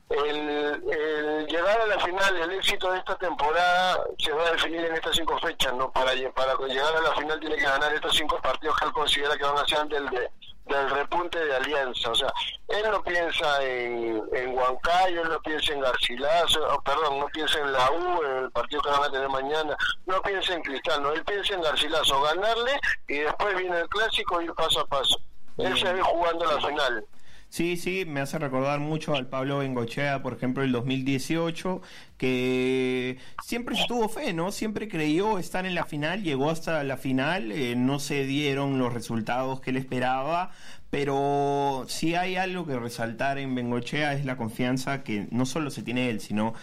el, 0.10 1.48
llegar 1.48 1.82
a 1.82 1.88
la 1.88 2.00
final, 2.00 2.36
el 2.38 2.52
éxito 2.54 2.92
de 2.92 3.00
esta 3.00 3.18
temporada 3.18 4.04
se 4.18 4.32
va 4.32 4.48
a 4.48 4.52
definir 4.52 4.86
en 4.86 4.96
estas 4.96 5.16
cinco 5.16 5.38
fechas, 5.40 5.74
¿no? 5.74 5.92
Para, 5.92 6.12
para 6.34 6.56
llegar 6.68 6.96
a 6.96 7.02
la 7.02 7.16
final 7.16 7.40
tiene 7.40 7.56
que 7.56 7.64
ganar 7.64 7.94
estos 7.94 8.16
cinco 8.16 8.40
partidos 8.42 8.78
que 8.78 8.86
él 8.86 8.94
considera 8.94 9.38
que 9.38 9.44
van 9.44 9.58
a 9.58 9.66
ser 9.66 9.80
antes 9.80 10.00
del, 10.00 10.30
del 10.66 10.90
repunte 10.90 11.44
de 11.44 11.56
Alianza. 11.56 12.12
O 12.12 12.16
sea, 12.16 12.32
él 12.70 12.84
no 12.90 13.04
piensa 13.04 13.64
en, 13.64 14.22
en 14.34 14.58
Huancayo, 14.58 15.22
él 15.22 15.30
no 15.30 15.42
piensa 15.42 15.74
en 15.74 15.82
Garcilaso, 15.82 16.82
perdón, 16.84 17.20
no 17.20 17.28
piensa 17.28 17.60
en 17.60 17.72
la 17.72 17.92
U, 17.92 18.24
en 18.24 18.44
el 18.46 18.52
partido 18.52 18.82
que 18.82 18.90
van 18.90 19.04
a 19.04 19.12
tener 19.12 19.30
mañana, 19.30 19.76
no 20.06 20.22
piensa 20.22 20.54
en 20.54 20.62
Cristal, 20.62 21.02
no, 21.02 21.12
él 21.12 21.24
piensa 21.24 21.54
en 21.54 21.62
Garcilaso, 21.62 22.22
ganarle 22.22 22.80
y 23.08 23.20
después 23.20 23.56
viene 23.56 23.80
el 23.80 23.90
clásico 23.90 24.42
ir 24.42 24.54
paso 24.54 24.82
a 24.82 24.86
paso. 24.88 25.18
Él 25.58 25.78
se 25.78 25.94
ve 25.94 26.02
jugando 26.02 26.46
la 26.46 26.60
final. 26.68 27.06
Sí, 27.54 27.78
sí, 27.78 28.04
me 28.08 28.20
hace 28.20 28.40
recordar 28.40 28.80
mucho 28.80 29.14
al 29.14 29.28
Pablo 29.28 29.60
Bengochea, 29.60 30.24
por 30.24 30.34
ejemplo, 30.34 30.64
el 30.64 30.72
2018, 30.72 31.84
que 32.18 33.20
siempre 33.44 33.76
estuvo 33.80 34.10
fe, 34.10 34.34
¿no? 34.34 34.52
Siempre 34.52 34.88
creyó 34.88 35.38
estar 35.38 35.68
en 35.68 35.76
la 35.76 35.86
final, 35.86 36.24
llegó 36.24 36.50
hasta 36.50 36.84
la 36.84 36.98
final, 36.98 37.52
eh, 37.52 37.76
no 37.76 38.00
se 38.00 38.26
dieron 38.26 38.80
los 38.80 38.92
resultados 38.92 39.62
que 39.62 39.70
él 39.70 39.78
esperaba, 39.78 40.50
pero 40.90 41.86
si 41.88 42.16
hay 42.16 42.38
algo 42.38 42.66
que 42.66 42.80
resaltar 42.80 43.38
en 43.38 43.54
Bengochea 43.54 44.14
es 44.14 44.26
la 44.26 44.36
confianza 44.36 45.04
que 45.04 45.28
no 45.30 45.46
solo 45.46 45.70
se 45.70 45.84
tiene 45.84 46.10
él, 46.10 46.22
sino 46.22 46.56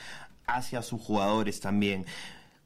hacia 0.48 0.82
sus 0.82 1.00
jugadores 1.00 1.60
también. 1.60 2.04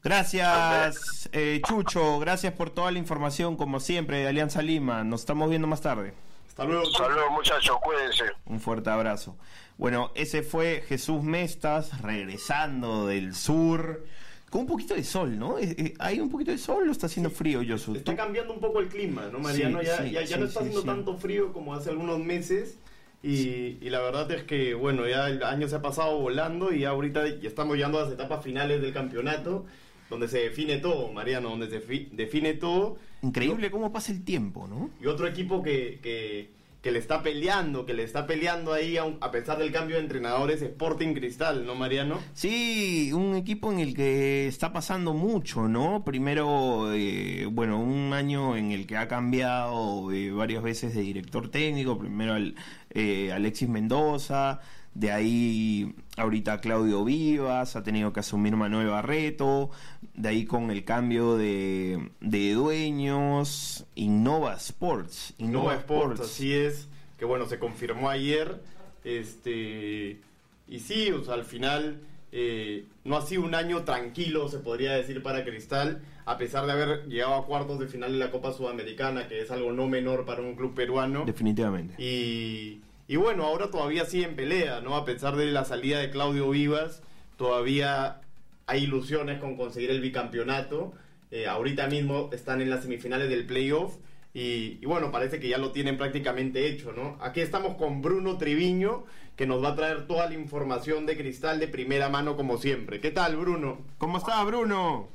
Gracias, 0.03 1.29
eh, 1.31 1.61
Chucho, 1.63 2.17
gracias 2.17 2.53
por 2.53 2.71
toda 2.71 2.89
la 2.89 2.97
información, 2.97 3.55
como 3.55 3.79
siempre, 3.79 4.17
de 4.17 4.27
Alianza 4.29 4.63
Lima. 4.63 5.03
Nos 5.03 5.19
estamos 5.19 5.47
viendo 5.47 5.67
más 5.67 5.81
tarde. 5.81 6.24
Hasta 6.57 6.63
luego. 6.65 7.31
muchachos. 7.31 7.75
Cuídense. 7.83 8.23
Un 8.45 8.61
fuerte 8.61 8.89
abrazo. 8.89 9.37
Bueno, 9.77 10.11
ese 10.15 10.41
fue 10.41 10.83
Jesús 10.87 11.21
Mestas 11.21 12.01
regresando 12.01 13.07
del 13.07 13.35
sur. 13.35 14.05
Con 14.49 14.61
un 14.61 14.67
poquito 14.67 14.93
de 14.93 15.03
sol, 15.03 15.37
¿no? 15.37 15.59
Eh, 15.59 15.75
eh, 15.77 15.93
hay 15.99 16.21
un 16.21 16.29
poquito 16.29 16.51
de 16.51 16.57
sol, 16.57 16.85
lo 16.85 16.93
está 16.93 17.07
haciendo 17.07 17.29
frío, 17.29 17.61
Josu. 17.67 17.95
Está 17.95 18.15
cambiando 18.15 18.53
un 18.53 18.61
poco 18.61 18.79
el 18.79 18.87
clima, 18.87 19.27
¿no, 19.29 19.39
Mariano? 19.39 19.81
ya, 19.81 20.01
ya, 20.05 20.37
no 20.37 20.45
está 20.45 20.61
haciendo 20.61 20.83
tanto 20.83 21.17
frío 21.17 21.51
como 21.51 21.73
hace 21.73 21.89
algunos 21.89 22.19
meses. 22.19 22.77
Y, 23.21 23.79
y, 23.81 23.89
la 23.89 23.99
verdad 23.99 24.31
es 24.31 24.43
que, 24.43 24.75
bueno, 24.75 25.05
ya 25.07 25.27
el 25.27 25.43
año 25.43 25.67
se 25.67 25.75
ha 25.75 25.81
pasado 25.81 26.19
volando 26.19 26.71
y 26.71 26.85
ahorita 26.85 27.27
ya 27.27 27.49
estamos 27.49 27.75
llegando 27.75 27.99
a 27.99 28.03
las 28.03 28.13
etapas 28.13 28.43
finales 28.43 28.81
del 28.81 28.93
campeonato 28.93 29.65
donde 30.09 30.27
se 30.27 30.39
define 30.39 30.77
todo, 30.77 31.11
Mariano, 31.11 31.49
donde 31.49 31.69
se 31.69 31.79
define 32.11 32.53
todo. 32.53 32.97
Increíble 33.25 33.71
cómo 33.71 33.91
pasa 33.91 34.11
el 34.11 34.23
tiempo, 34.23 34.67
¿no? 34.67 34.89
Y 35.01 35.07
otro 35.07 35.27
equipo 35.27 35.63
que, 35.63 35.99
que, 36.01 36.51
que 36.85 36.91
le 36.91 36.99
está 36.99 37.23
peleando, 37.23 37.83
que 37.83 37.95
le 37.95 38.03
está 38.03 38.27
peleando 38.27 38.71
ahí 38.71 38.97
a, 38.97 39.31
pesar 39.31 39.57
del 39.57 39.71
cambio 39.71 39.95
de 39.95 40.03
entrenadores, 40.03 40.61
Sporting 40.61 41.15
Cristal, 41.15 41.65
¿no, 41.65 41.73
Mariano? 41.73 42.19
Sí, 42.35 43.11
un 43.11 43.35
equipo 43.35 43.71
en 43.71 43.79
el 43.79 43.95
que 43.95 44.47
está 44.47 44.71
pasando 44.71 45.15
mucho, 45.15 45.67
¿no? 45.67 46.05
Primero, 46.05 46.93
eh, 46.93 47.47
bueno, 47.51 47.79
un 47.79 48.13
año 48.13 48.55
en 48.55 48.71
el 48.71 48.85
que 48.85 48.97
ha 48.97 49.07
cambiado 49.07 50.11
eh, 50.11 50.29
varias 50.29 50.61
veces 50.61 50.93
de 50.93 51.01
director 51.01 51.49
técnico, 51.49 51.97
primero 51.97 52.35
al, 52.35 52.53
eh, 52.91 53.31
Alexis 53.33 53.67
Mendoza, 53.67 54.59
de 54.95 55.11
ahí 55.11 55.93
ahorita 56.17 56.61
Claudio 56.61 57.03
Vivas, 57.03 57.75
ha 57.75 57.83
tenido 57.83 58.13
que 58.13 58.21
asumir 58.21 58.55
Manuel 58.55 58.87
Barreto, 58.87 59.69
de 60.13 60.29
ahí 60.29 60.45
con 60.45 60.71
el 60.71 60.85
cambio 60.85 61.35
de, 61.35 62.09
de 62.21 62.53
dueños, 62.53 63.85
Innova 63.95 64.55
Sports. 64.55 65.35
Innova, 65.37 65.75
Sports, 65.75 66.21
así 66.21 66.53
es, 66.53 66.87
que 67.19 67.25
bueno, 67.25 67.45
se 67.45 67.59
confirmó 67.59 68.09
ayer, 68.09 68.61
este, 69.03 70.21
y 70.67 70.79
sí, 70.79 71.11
o 71.11 71.23
sea, 71.23 71.35
al 71.35 71.43
final 71.43 71.99
eh, 72.31 72.85
no 73.03 73.17
ha 73.17 73.21
sido 73.21 73.43
un 73.43 73.53
año 73.53 73.83
tranquilo, 73.83 74.47
se 74.47 74.59
podría 74.59 74.93
decir, 74.93 75.21
para 75.21 75.43
Cristal, 75.43 76.01
a 76.25 76.37
pesar 76.37 76.65
de 76.65 76.71
haber 76.71 77.05
llegado 77.07 77.35
a 77.35 77.45
cuartos 77.45 77.79
de 77.79 77.87
final 77.87 78.13
en 78.13 78.19
la 78.19 78.31
Copa 78.31 78.53
Sudamericana, 78.53 79.27
que 79.27 79.41
es 79.41 79.51
algo 79.51 79.73
no 79.73 79.87
menor 79.87 80.25
para 80.25 80.41
un 80.41 80.55
club 80.55 80.73
peruano. 80.73 81.25
Definitivamente. 81.25 82.01
Y 82.01 82.81
y 83.07 83.17
bueno, 83.17 83.43
ahora 83.45 83.69
todavía 83.69 84.05
sigue 84.05 84.25
en 84.25 84.35
pelea, 84.35 84.81
¿no? 84.81 84.95
A 84.95 85.05
pesar 85.05 85.35
de 85.35 85.45
la 85.47 85.65
salida 85.65 85.99
de 85.99 86.09
Claudio 86.09 86.49
Vivas, 86.49 87.03
todavía 87.37 88.21
hay 88.65 88.83
ilusiones 88.83 89.39
con 89.39 89.55
conseguir 89.55 89.91
el 89.91 90.01
bicampeonato. 90.01 90.93
Eh, 91.31 91.47
ahorita 91.47 91.87
mismo 91.87 92.29
están 92.33 92.61
en 92.61 92.69
las 92.69 92.81
semifinales 92.83 93.29
del 93.29 93.45
playoff. 93.45 93.97
Y, 94.33 94.79
y, 94.81 94.85
bueno, 94.85 95.11
parece 95.11 95.39
que 95.39 95.47
ya 95.47 95.57
lo 95.57 95.71
tienen 95.71 95.97
prácticamente 95.97 96.67
hecho, 96.67 96.91
¿no? 96.91 97.17
Aquí 97.21 97.39
estamos 97.39 97.77
con 97.77 98.01
Bruno 98.01 98.37
Triviño, 98.37 99.05
que 99.37 99.45
nos 99.45 99.63
va 99.63 99.69
a 99.69 99.75
traer 99.75 100.07
toda 100.07 100.27
la 100.27 100.33
información 100.33 101.05
de 101.05 101.15
cristal 101.15 101.59
de 101.59 101.67
primera 101.67 102.09
mano 102.09 102.35
como 102.35 102.57
siempre. 102.57 102.99
¿Qué 102.99 103.11
tal, 103.11 103.37
Bruno? 103.37 103.77
¿Cómo 103.97 104.17
está, 104.17 104.43
Bruno? 104.43 105.07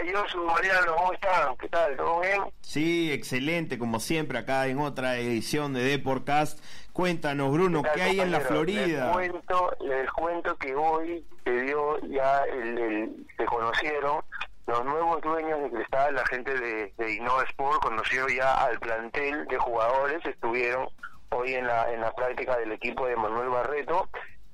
Hola, 0.00 0.20
Josu, 0.20 0.44
Mariano, 0.44 0.96
¿cómo 0.96 1.12
están? 1.12 1.56
¿Qué 1.56 1.68
tal? 1.68 1.96
¿Todo 1.96 2.20
bien? 2.20 2.42
Sí, 2.62 3.12
excelente, 3.12 3.78
como 3.78 4.00
siempre, 4.00 4.38
acá 4.38 4.66
en 4.66 4.78
otra 4.78 5.18
edición 5.18 5.74
de 5.74 5.82
Deporcast. 5.82 6.64
Cuéntanos, 6.92 7.52
Bruno, 7.52 7.82
¿qué, 7.94 8.02
hay 8.02 8.20
en 8.20 8.30
la 8.30 8.40
Florida? 8.40 9.06
Les 9.06 9.12
cuento, 9.12 9.76
les 9.80 10.10
cuento 10.12 10.56
que 10.56 10.74
hoy 10.74 11.24
se 11.44 11.50
dio 11.62 11.98
ya, 12.08 12.42
el, 12.44 13.26
se 13.36 13.44
conocieron 13.44 14.22
los 14.66 14.84
nuevos 14.84 15.20
dueños 15.20 15.60
de 15.62 15.70
Cristal, 15.70 16.14
la 16.14 16.26
gente 16.26 16.58
de, 16.58 16.92
de 16.96 17.14
Innova 17.14 17.42
Sport, 17.44 17.82
conoció 17.82 18.26
ya 18.28 18.54
al 18.54 18.78
plantel 18.78 19.46
de 19.48 19.58
jugadores, 19.58 20.24
estuvieron 20.24 20.88
hoy 21.30 21.54
en 21.54 21.66
la, 21.66 21.92
en 21.92 22.00
la 22.00 22.12
práctica 22.12 22.56
del 22.56 22.72
equipo 22.72 23.06
de 23.06 23.16
Manuel 23.16 23.50
Barreto 23.50 24.08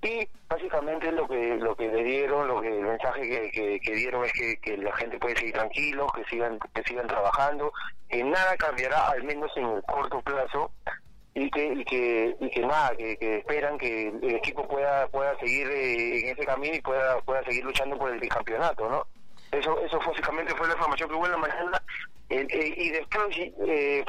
y 0.07 0.29
básicamente 0.49 1.11
lo 1.13 1.27
que 1.27 1.57
lo 1.57 1.75
que 1.75 1.89
le 1.89 2.05
dieron 2.05 2.47
lo 2.47 2.61
que 2.61 2.69
el 2.69 2.85
mensaje 2.85 3.51
que, 3.51 3.81
que, 3.81 3.95
dieron 3.95 4.25
es 4.25 4.33
que, 4.33 4.77
la 4.77 4.95
gente 4.97 5.19
puede 5.19 5.37
seguir 5.37 5.55
tranquilo 5.55 6.07
que 6.15 6.25
sigan 6.25 6.59
que 6.75 6.83
sigan 6.85 7.07
trabajando 7.07 7.73
que 8.09 8.23
nada 8.23 8.57
cambiará 8.57 9.09
al 9.09 9.25
menos 9.25 9.51
en 9.57 9.67
el 9.67 9.83
corto 9.83 10.21
plazo 10.23 10.71
y 11.35 11.51
que 11.51 11.75
y 11.75 11.85
que, 12.51 12.61
nada 12.61 12.95
que, 12.97 13.39
esperan 13.39 13.77
que 13.79 14.09
el 14.09 14.37
equipo 14.37 14.67
pueda 14.69 15.09
pueda 15.09 15.37
seguir 15.39 15.67
eh, 15.69 16.21
en 16.21 16.29
ese 16.29 16.47
camino 16.47 16.77
y 16.77 16.81
pueda 16.81 17.21
pueda 17.23 17.43
seguir 17.45 17.65
luchando 17.65 17.99
por 17.99 18.11
el 18.11 18.29
campeonato 18.29 18.89
no 18.89 19.07
eso 19.53 19.81
eso 19.81 19.99
básicamente 19.99 20.55
fue 20.55 20.69
la 20.69 20.75
información 20.75 21.09
que 21.09 21.15
hubo 21.15 21.27
en 21.27 21.33
la 21.33 21.39
mañana. 21.39 21.83
Eh, 22.29 22.45
eh, 22.51 22.75
y 22.77 22.91
después 22.91 23.37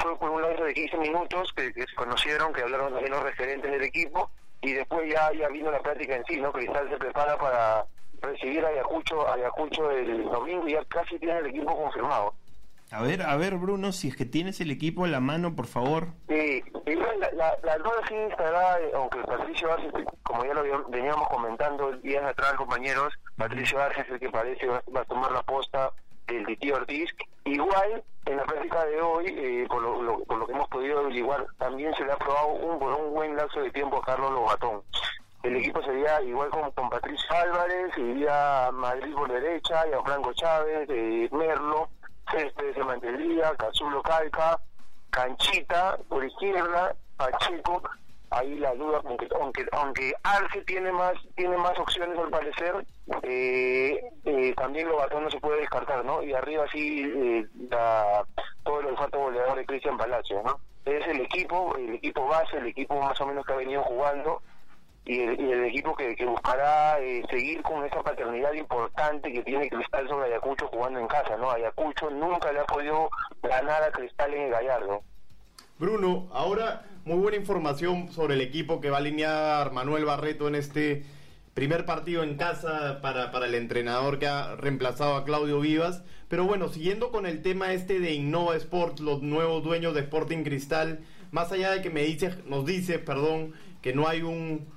fue 0.02 0.18
por 0.18 0.30
un 0.30 0.42
lapso 0.42 0.64
de 0.64 0.74
15 0.74 0.96
minutos 0.96 1.52
que, 1.54 1.72
se 1.72 1.94
conocieron 1.94 2.52
que 2.52 2.62
hablaron 2.62 2.92
también 2.92 3.12
los 3.12 3.22
referentes 3.22 3.70
del 3.70 3.84
equipo 3.84 4.28
y 4.62 4.72
después 4.72 5.10
ya, 5.12 5.32
ya 5.32 5.48
vino 5.48 5.70
la 5.70 5.80
práctica 5.80 6.16
en 6.16 6.24
sí, 6.26 6.40
¿no? 6.40 6.52
Cristal 6.52 6.88
se 6.88 6.96
prepara 6.96 7.36
para 7.38 7.86
recibir 8.20 8.64
a 8.64 8.68
Ayacucho, 8.68 9.30
Ayacucho 9.32 9.90
el 9.90 10.24
domingo 10.24 10.66
y 10.68 10.72
ya 10.72 10.84
casi 10.86 11.18
tiene 11.18 11.38
el 11.38 11.46
equipo 11.46 11.76
confirmado. 11.76 12.34
A 12.90 13.02
ver, 13.02 13.20
a 13.22 13.36
ver, 13.36 13.56
Bruno, 13.56 13.92
si 13.92 14.08
es 14.08 14.16
que 14.16 14.24
tienes 14.24 14.60
el 14.62 14.70
equipo 14.70 15.04
en 15.04 15.12
la 15.12 15.20
mano, 15.20 15.54
por 15.54 15.66
favor. 15.66 16.08
Sí, 16.26 16.62
la, 16.86 17.30
la, 17.32 17.58
la 17.62 17.78
duda 17.78 18.00
sí 18.08 18.14
estará, 18.14 18.80
eh, 18.80 18.90
aunque 18.94 19.18
Patricio 19.18 19.70
Arce, 19.70 19.90
como 20.22 20.44
ya 20.44 20.54
lo 20.54 20.88
veníamos 20.88 21.28
comentando 21.28 21.92
días 21.98 22.24
atrás, 22.24 22.54
compañeros, 22.54 23.12
Patricio 23.36 23.78
Arce 23.78 24.00
es 24.00 24.08
el 24.08 24.18
que 24.18 24.30
parece 24.30 24.66
va, 24.66 24.82
va 24.94 25.02
a 25.02 25.04
tomar 25.04 25.30
la 25.32 25.42
posta 25.42 25.92
del 26.26 26.46
Titi 26.46 26.70
Ortiz. 26.72 27.10
Igual, 27.48 28.04
en 28.26 28.36
la 28.36 28.44
práctica 28.44 28.84
de 28.84 29.00
hoy, 29.00 29.24
eh, 29.28 29.66
por, 29.68 29.80
lo, 29.80 30.22
por, 30.24 30.38
lo, 30.38 30.46
que 30.46 30.52
hemos 30.52 30.68
podido 30.68 30.98
averiguar, 30.98 31.46
también 31.56 31.94
se 31.94 32.04
le 32.04 32.12
ha 32.12 32.14
aprobado 32.14 32.48
un, 32.48 32.82
un 32.82 33.14
buen 33.14 33.34
lapso 33.36 33.60
de 33.60 33.70
tiempo 33.70 33.96
a 33.96 34.02
Carlos 34.04 34.32
Lobatón. 34.32 34.82
El 35.42 35.56
equipo 35.56 35.82
sería 35.82 36.20
igual 36.22 36.50
con, 36.50 36.70
con 36.72 36.90
Patricio 36.90 37.26
Álvarez, 37.30 37.96
iría 37.96 38.70
Madrid 38.70 39.14
por 39.14 39.32
derecha, 39.32 39.82
y 39.88 39.94
a 39.94 40.02
Franco 40.02 40.34
Chávez, 40.34 40.90
eh, 40.90 41.28
Merlo, 41.32 41.88
Céspedes 42.30 42.74
se 42.74 42.84
mantendría, 42.84 43.54
Cazulo 43.56 44.02
Calca, 44.02 44.60
Canchita 45.08 45.96
por 46.06 46.22
izquierda, 46.22 46.94
Pacheco, 47.16 47.82
ahí 48.30 48.58
la 48.58 48.74
duda 48.74 49.00
aunque 49.04 49.28
aunque 49.40 49.66
aunque 49.72 50.12
Arce 50.22 50.62
tiene 50.62 50.92
más 50.92 51.14
tiene 51.36 51.56
más 51.56 51.78
opciones 51.78 52.18
al 52.18 52.30
parecer 52.30 52.86
eh, 53.22 54.00
eh, 54.24 54.54
también 54.56 54.88
no 54.88 55.30
se 55.30 55.40
puede 55.40 55.60
descartar 55.60 56.04
no 56.04 56.22
y 56.22 56.32
arriba 56.32 56.66
sí 56.72 57.02
eh, 57.04 57.46
todo 58.64 58.80
el 58.80 58.86
olfato 58.86 59.18
goleador 59.18 59.56
de 59.56 59.66
Cristian 59.66 59.96
Palacio 59.96 60.42
no 60.42 60.60
es 60.84 61.06
el 61.06 61.20
equipo 61.20 61.74
el 61.76 61.94
equipo 61.94 62.26
base 62.26 62.58
el 62.58 62.66
equipo 62.66 63.00
más 63.00 63.20
o 63.20 63.26
menos 63.26 63.44
que 63.46 63.52
ha 63.52 63.56
venido 63.56 63.82
jugando 63.82 64.42
y 65.08 65.22
el, 65.22 65.64
equipo 65.64 65.96
que, 65.96 66.14
que 66.14 66.26
buscará 66.26 67.00
eh, 67.00 67.22
seguir 67.30 67.62
con 67.62 67.82
esa 67.82 68.02
paternidad 68.02 68.52
importante 68.52 69.32
que 69.32 69.42
tiene 69.42 69.70
Cristal 69.70 70.06
sobre 70.06 70.26
Ayacucho 70.26 70.68
jugando 70.68 71.00
en 71.00 71.06
casa 71.06 71.34
no 71.38 71.50
Ayacucho 71.50 72.10
nunca 72.10 72.52
le 72.52 72.60
ha 72.60 72.64
podido 72.66 73.08
ganar 73.42 73.82
a 73.84 73.90
Cristal 73.90 74.34
en 74.34 74.42
el 74.42 74.50
Gallardo. 74.50 75.02
Bruno 75.78 76.28
ahora 76.32 76.84
muy 77.08 77.16
buena 77.16 77.38
información 77.38 78.12
sobre 78.12 78.34
el 78.34 78.42
equipo 78.42 78.82
que 78.82 78.90
va 78.90 78.98
a 78.98 79.00
alinear 79.00 79.72
Manuel 79.72 80.04
Barreto 80.04 80.46
en 80.46 80.54
este 80.54 81.04
primer 81.54 81.86
partido 81.86 82.22
en 82.22 82.36
casa 82.36 83.00
para, 83.00 83.32
para 83.32 83.46
el 83.46 83.54
entrenador 83.54 84.18
que 84.18 84.26
ha 84.26 84.56
reemplazado 84.56 85.16
a 85.16 85.24
Claudio 85.24 85.58
Vivas. 85.58 86.02
Pero 86.28 86.44
bueno, 86.44 86.68
siguiendo 86.68 87.10
con 87.10 87.24
el 87.24 87.40
tema 87.40 87.72
este 87.72 87.98
de 87.98 88.12
Innova 88.12 88.56
Sports, 88.56 89.00
los 89.00 89.22
nuevos 89.22 89.64
dueños 89.64 89.94
de 89.94 90.00
Sporting 90.00 90.44
Cristal, 90.44 91.00
más 91.30 91.50
allá 91.50 91.70
de 91.70 91.80
que 91.80 91.88
me 91.88 92.02
dice, 92.02 92.34
nos 92.44 92.66
dice, 92.66 92.98
perdón, 92.98 93.54
que 93.80 93.94
no 93.94 94.06
hay 94.06 94.20
un 94.20 94.68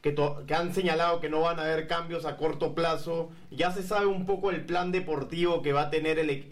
que, 0.00 0.14
que, 0.46 0.54
han 0.54 0.72
señalado 0.72 1.20
que 1.20 1.28
no 1.28 1.42
van 1.42 1.60
a 1.60 1.64
haber 1.64 1.86
cambios 1.86 2.24
a 2.24 2.38
corto 2.38 2.74
plazo. 2.74 3.30
Ya 3.50 3.70
se 3.70 3.82
sabe 3.82 4.06
un 4.06 4.24
poco 4.24 4.50
el 4.50 4.64
plan 4.64 4.92
deportivo 4.92 5.60
que 5.60 5.74
va 5.74 5.82
a 5.82 5.90
tener 5.90 6.18
el, 6.18 6.30
eh, 6.30 6.46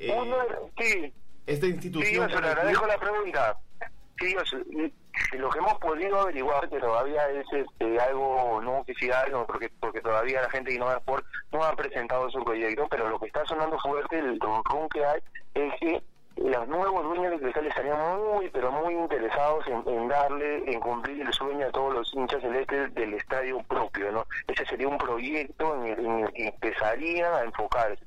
eh, 0.00 1.12
esta 1.46 1.66
institución. 1.66 2.28
Sí, 2.28 2.32
le 2.32 2.48
agradezco 2.48 2.86
la 2.88 2.98
pregunta. 2.98 3.58
Sí, 4.18 4.36
lo 5.36 5.50
que 5.50 5.58
hemos 5.58 5.74
podido 5.74 6.20
averiguar, 6.20 6.68
que 6.68 6.78
todavía 6.78 7.28
es 7.30 7.46
este, 7.52 8.00
algo 8.00 8.60
no 8.62 8.78
oficial, 8.78 9.30
no, 9.32 9.46
porque 9.46 9.70
porque 9.80 10.00
todavía 10.00 10.42
la 10.42 10.50
gente 10.50 10.70
de 10.70 10.76
Innova 10.76 10.96
Sport 10.98 11.24
no 11.52 11.64
ha 11.64 11.74
presentado 11.74 12.30
su 12.30 12.42
proyecto, 12.44 12.86
pero 12.88 13.08
lo 13.08 13.18
que 13.18 13.26
está 13.26 13.44
sonando 13.44 13.78
fuerte, 13.78 14.18
el 14.18 14.38
ronron 14.40 14.88
que 14.88 15.04
hay, 15.04 15.20
es 15.54 15.72
que 15.80 16.02
los 16.36 16.68
nuevos 16.68 17.04
dueños 17.04 17.32
de 17.32 17.38
Cristal 17.38 17.66
estarían 17.66 17.98
muy, 18.18 18.50
pero 18.50 18.72
muy 18.72 18.94
interesados 18.94 19.64
en, 19.68 20.08
darle, 20.08 20.64
en 20.70 20.80
cumplir 20.80 21.20
el 21.22 21.32
sueño 21.32 21.66
a 21.66 21.70
todos 21.70 21.94
los 21.94 22.14
hinchas 22.14 22.42
celestes 22.42 22.92
del 22.94 23.14
estadio 23.14 23.62
propio, 23.62 24.10
¿no? 24.10 24.26
Ese 24.48 24.66
sería 24.66 24.88
un 24.88 24.98
proyecto 24.98 25.74
en 25.76 25.92
el, 25.92 26.04
en 26.04 26.18
el 26.24 26.32
que 26.32 26.48
empezarían 26.48 27.32
a 27.34 27.42
enfocarse. 27.42 28.04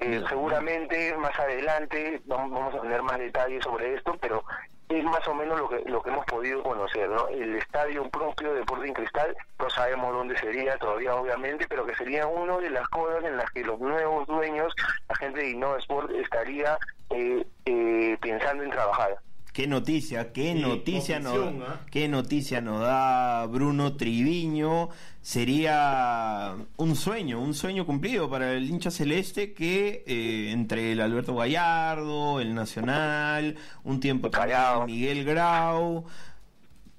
Eh, 0.00 0.22
seguramente 0.28 1.16
más 1.16 1.38
adelante 1.38 2.20
vamos 2.26 2.74
a 2.74 2.82
tener 2.82 3.02
más 3.02 3.18
detalles 3.18 3.64
sobre 3.64 3.94
esto, 3.94 4.14
pero 4.20 4.44
es 4.88 5.04
más 5.04 5.26
o 5.26 5.34
menos 5.34 5.58
lo 5.58 5.68
que 5.68 5.82
lo 5.86 6.02
que 6.02 6.10
hemos 6.10 6.24
podido 6.26 6.62
conocer, 6.62 7.08
¿no? 7.08 7.28
El 7.28 7.56
estadio 7.56 8.08
propio 8.10 8.54
de 8.54 8.60
Sporting 8.60 8.92
Cristal, 8.92 9.36
no 9.58 9.70
sabemos 9.70 10.12
dónde 10.12 10.38
sería 10.38 10.78
todavía 10.78 11.14
obviamente, 11.14 11.66
pero 11.68 11.84
que 11.84 11.94
sería 11.94 12.26
una 12.26 12.58
de 12.58 12.70
las 12.70 12.88
cosas 12.88 13.24
en 13.24 13.36
las 13.36 13.50
que 13.50 13.64
los 13.64 13.80
nuevos 13.80 14.26
dueños, 14.26 14.72
la 15.08 15.16
gente 15.16 15.40
de 15.40 15.50
Innova 15.50 15.78
Sport 15.78 16.10
estaría 16.12 16.78
eh, 17.10 17.44
eh, 17.64 18.16
pensando 18.20 18.62
en 18.62 18.70
trabajar. 18.70 19.18
Qué 19.56 19.66
noticia, 19.66 20.34
qué 20.34 20.52
noticia 20.54 21.18
nos, 21.18 21.38
¿ah? 21.66 21.80
qué 21.90 22.08
noticia 22.08 22.60
nos 22.60 22.82
da 22.82 23.46
Bruno 23.46 23.96
Triviño. 23.96 24.90
Sería 25.22 26.54
un 26.76 26.94
sueño, 26.94 27.40
un 27.40 27.54
sueño 27.54 27.86
cumplido 27.86 28.28
para 28.28 28.52
el 28.52 28.68
hincha 28.68 28.90
celeste 28.90 29.54
que 29.54 30.04
eh, 30.06 30.50
entre 30.50 30.92
el 30.92 31.00
Alberto 31.00 31.34
Gallardo, 31.34 32.38
el 32.38 32.54
Nacional, 32.54 33.56
un 33.82 33.98
tiempo 33.98 34.28
también 34.28 34.84
Miguel 34.84 35.24
Grau, 35.24 36.04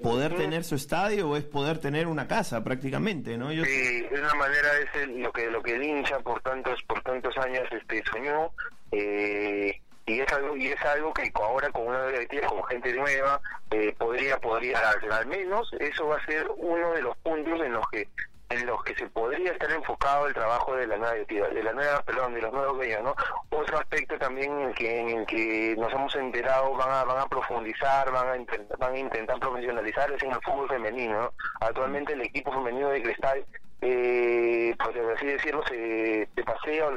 poder 0.01 0.35
tener 0.35 0.63
su 0.63 0.73
estadio 0.73 1.29
o 1.29 1.37
es 1.37 1.43
poder 1.43 1.77
tener 1.77 2.07
una 2.07 2.27
casa 2.27 2.63
prácticamente, 2.63 3.37
¿no? 3.37 3.51
Yo... 3.51 3.65
Sí, 3.65 4.01
de 4.01 4.19
una 4.19 4.33
manera 4.33 4.69
es 4.95 5.07
lo 5.09 5.31
que 5.31 5.51
lo 5.51 5.61
que 5.61 5.75
el 5.75 5.83
hincha 5.83 6.17
por 6.21 6.41
tantos 6.41 6.81
por 6.87 7.03
tantos 7.03 7.37
años 7.37 7.65
este 7.71 8.03
soñó. 8.11 8.49
Eh, 8.91 9.79
y 10.07 10.21
es 10.21 10.31
algo 10.31 10.55
y 10.55 10.67
es 10.67 10.81
algo 10.85 11.13
que 11.13 11.29
ahora 11.35 11.69
con 11.69 11.87
una 11.87 12.07
directiva 12.07 12.47
con 12.47 12.63
gente 12.63 12.93
nueva 12.93 13.39
eh, 13.71 13.93
podría 13.97 14.39
podría 14.39 14.79
darse. 14.79 15.07
Al 15.07 15.27
menos 15.27 15.69
eso 15.79 16.07
va 16.07 16.15
a 16.15 16.25
ser 16.25 16.47
uno 16.55 16.91
de 16.93 17.01
los 17.01 17.15
puntos 17.17 17.61
en 17.61 17.73
los 17.73 17.85
que 17.89 18.07
en 18.49 18.65
los 18.65 18.83
que 18.83 18.95
se 18.95 19.07
podría 19.07 19.51
estar 19.51 19.71
enfocado 19.71 20.27
el 20.27 20.33
trabajo 20.33 20.75
de 20.75 20.87
la 20.87 20.97
nueva 20.97 21.13
de 21.13 21.63
la 21.63 21.73
nueva 21.73 22.01
perdón 22.03 22.33
de 22.33 22.41
los 22.41 22.53
nuevos 22.53 22.77
dueños 22.77 23.03
no 23.03 23.15
otro 23.49 23.79
aspecto 23.79 24.17
también 24.17 24.51
en 24.51 24.67
el 24.69 24.75
que 24.75 24.99
en 24.99 25.09
el 25.09 25.25
que 25.25 25.75
nos 25.77 25.91
hemos 25.91 26.15
enterado 26.15 26.73
van 26.75 26.91
a 26.91 27.03
van 27.03 27.19
a 27.19 27.27
profundizar 27.27 28.11
van 28.11 28.29
a 28.29 28.37
intentar, 28.37 28.77
van 28.77 28.93
a 28.93 28.99
intentar 28.99 29.39
profesionalizar 29.39 30.11
es 30.11 30.23
en 30.23 30.31
el 30.31 30.41
fútbol 30.41 30.69
femenino 30.69 31.33
actualmente 31.59 32.13
el 32.13 32.21
equipo 32.21 32.51
femenino 32.51 32.89
de 32.89 33.03
cristal 33.03 33.45
eh, 33.81 34.75
por 34.77 34.97
así 35.15 35.25
decirlo, 35.27 35.63
se, 35.67 36.27
pasea 36.43 36.87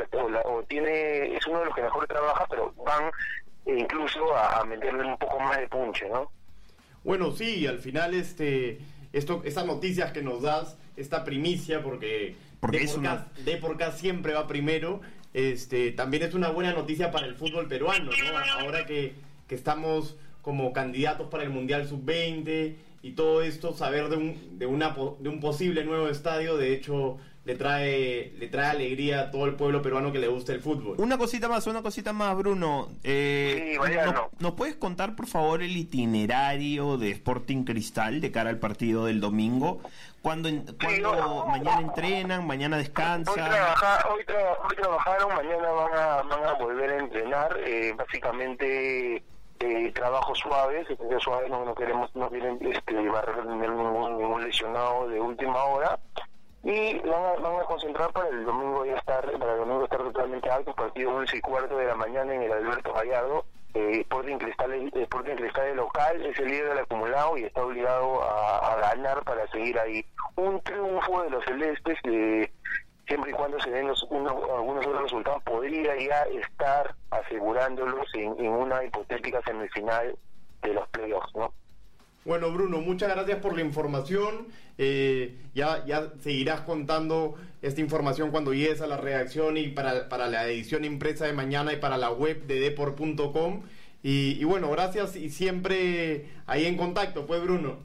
o, 0.44 0.62
tiene, 0.62 1.36
es 1.36 1.46
uno 1.46 1.60
de 1.60 1.66
los 1.66 1.74
que 1.74 1.82
mejor 1.82 2.06
trabaja, 2.06 2.46
pero 2.48 2.72
van 2.84 3.10
incluso 3.66 4.34
a, 4.34 4.64
meterle 4.64 5.04
un 5.04 5.18
poco 5.18 5.38
más 5.40 5.58
de 5.58 5.68
punche, 5.68 6.08
¿no? 6.08 6.30
Bueno, 7.04 7.32
sí, 7.32 7.66
al 7.66 7.78
final 7.78 8.14
este, 8.14 8.78
esto, 9.12 9.42
esas 9.44 9.66
noticias 9.66 10.12
que 10.12 10.22
nos 10.22 10.42
das, 10.42 10.76
esta 10.96 11.24
primicia, 11.24 11.82
porque, 11.82 12.36
porque 12.60 12.80
de, 12.80 12.86
por 12.86 12.98
una... 12.98 13.28
de 13.44 13.56
por 13.56 13.74
acá 13.74 13.92
siempre 13.92 14.34
va 14.34 14.46
primero, 14.46 15.00
este, 15.34 15.92
también 15.92 16.22
es 16.22 16.34
una 16.34 16.50
buena 16.50 16.72
noticia 16.72 17.10
para 17.10 17.26
el 17.26 17.34
fútbol 17.34 17.68
peruano, 17.68 18.10
¿no? 18.10 18.38
Ahora 18.60 18.86
que, 18.86 19.14
que 19.46 19.54
estamos 19.54 20.16
como 20.42 20.72
candidatos 20.72 21.28
para 21.28 21.44
el 21.44 21.50
Mundial 21.50 21.86
Sub-20 21.86 22.74
y 23.02 23.12
todo 23.12 23.42
esto, 23.42 23.74
saber 23.74 24.08
de 24.08 24.16
un, 24.16 24.58
de, 24.58 24.66
una, 24.66 24.94
de 25.18 25.28
un 25.28 25.40
posible 25.40 25.84
nuevo 25.84 26.08
estadio, 26.08 26.56
de 26.56 26.74
hecho, 26.74 27.18
le 27.50 27.56
trae, 27.56 28.32
le 28.38 28.46
trae 28.48 28.70
alegría 28.70 29.20
a 29.22 29.30
todo 29.32 29.44
el 29.46 29.54
pueblo 29.56 29.82
peruano 29.82 30.12
que 30.12 30.18
le 30.20 30.28
gusta 30.28 30.52
el 30.52 30.60
fútbol. 30.60 30.94
Una 30.98 31.18
cosita 31.18 31.48
más, 31.48 31.66
una 31.66 31.82
cosita 31.82 32.12
más, 32.12 32.36
Bruno. 32.36 32.88
Eh, 33.02 33.76
Sí. 33.84 33.92
¿nos, 34.04 34.14
nos 34.38 34.52
puedes 34.54 34.76
contar, 34.76 35.16
por 35.16 35.26
favor, 35.26 35.62
el 35.62 35.76
itinerario 35.76 36.96
de 36.96 37.10
Sporting 37.10 37.64
Cristal 37.64 38.20
de 38.20 38.30
cara 38.30 38.50
al 38.50 38.58
partido 38.58 39.06
del 39.06 39.20
domingo? 39.20 39.80
¿Cuándo, 40.22 40.48
en- 40.48 40.64
cuándo 40.80 41.16
no. 41.16 41.46
mañana 41.46 41.80
entrenan, 41.80 42.46
mañana 42.46 42.76
Hoy, 42.76 42.82
descansan? 42.82 43.34
trabaja- 43.34 44.06
hoy, 44.12 44.22
tra- 44.24 44.56
hoy 44.68 44.76
trabajaron, 44.76 45.34
mañana 45.34 45.70
van 45.70 45.92
a, 45.94 46.22
van 46.22 46.44
a 46.44 46.52
volver 46.52 46.90
a 46.90 46.98
entrenar. 46.98 47.56
eh, 47.64 47.92
básicamente 47.96 49.22
eh, 49.62 49.92
trabajo 49.94 50.34
suave, 50.34 50.86
suave 51.20 51.48
no, 51.50 51.64
no 51.64 51.74
queremos, 51.74 52.10
no 52.14 52.30
quieren 52.30 52.58
este, 52.62 52.94
barrer 53.08 53.44
ningún, 53.44 54.18
ningún 54.18 54.44
lesionado 54.44 55.08
de 55.08 55.20
última 55.20 55.62
hora. 55.64 55.98
Y 56.62 56.98
van 56.98 57.44
a, 57.44 57.64
concentrar 57.64 58.12
para 58.12 58.28
el 58.28 58.44
domingo 58.44 58.84
ya 58.84 58.96
estar, 58.96 59.24
para 59.38 59.52
el 59.54 59.60
domingo 59.60 59.84
estar 59.84 60.02
totalmente 60.02 60.50
alto, 60.50 60.74
partido 60.74 61.14
11 61.14 61.36
y 61.36 61.40
cuarto 61.40 61.76
de 61.76 61.86
la 61.86 61.94
mañana 61.94 62.34
en 62.34 62.42
el 62.42 62.52
Alberto 62.52 62.92
Gallardo. 62.92 63.44
Eh, 63.72 64.00
Sporting 64.00 64.36
Cristal, 64.36 64.90
Sporting 64.92 65.36
Cristal 65.36 65.76
local, 65.76 66.26
es 66.26 66.38
el 66.40 66.48
líder 66.48 66.70
del 66.70 66.78
acumulado 66.78 67.38
y 67.38 67.44
está 67.44 67.64
obligado 67.64 68.22
a, 68.22 68.76
ganar 68.80 69.22
para 69.22 69.46
seguir 69.48 69.78
ahí. 69.78 70.04
Un 70.36 70.60
triunfo 70.60 71.22
de 71.22 71.30
los 71.30 71.44
celestes 71.44 71.98
que 72.02 72.52
siempre 73.06 73.30
y 73.30 73.34
cuando 73.34 73.58
se 73.60 73.70
den 73.70 73.88
los, 73.88 74.02
unos, 74.10 74.32
algunos 74.32 74.86
otros 74.86 75.02
resultados, 75.04 75.42
podría 75.44 75.96
ya 75.96 76.22
estar 76.24 76.94
asegurándolos 77.10 78.06
en, 78.14 78.38
en 78.38 78.48
una 78.48 78.84
hipotética 78.84 79.40
semifinal 79.42 80.16
de 80.62 80.74
los 80.74 80.88
playoffs, 80.88 81.34
¿no? 81.34 81.52
Bueno, 82.24 82.52
Bruno, 82.52 82.80
muchas 82.82 83.08
gracias 83.08 83.38
por 83.38 83.54
la 83.56 83.62
información. 83.62 84.48
Eh, 84.76 85.38
ya, 85.54 85.84
ya 85.86 86.12
seguirás 86.20 86.60
contando 86.60 87.34
esta 87.62 87.80
información 87.80 88.30
cuando 88.30 88.52
llegues 88.52 88.82
a 88.82 88.86
la 88.86 88.98
redacción 88.98 89.56
y 89.56 89.68
para, 89.68 90.08
para 90.08 90.28
la 90.28 90.46
edición 90.46 90.84
impresa 90.84 91.26
de 91.26 91.32
mañana 91.32 91.72
y 91.72 91.76
para 91.76 91.96
la 91.96 92.10
web 92.10 92.46
de 92.46 92.60
deport.com. 92.60 93.62
Y, 94.02 94.38
y 94.38 94.44
bueno, 94.44 94.70
gracias 94.70 95.16
y 95.16 95.30
siempre 95.30 96.26
ahí 96.46 96.66
en 96.66 96.76
contacto, 96.76 97.26
pues 97.26 97.42
Bruno. 97.42 97.78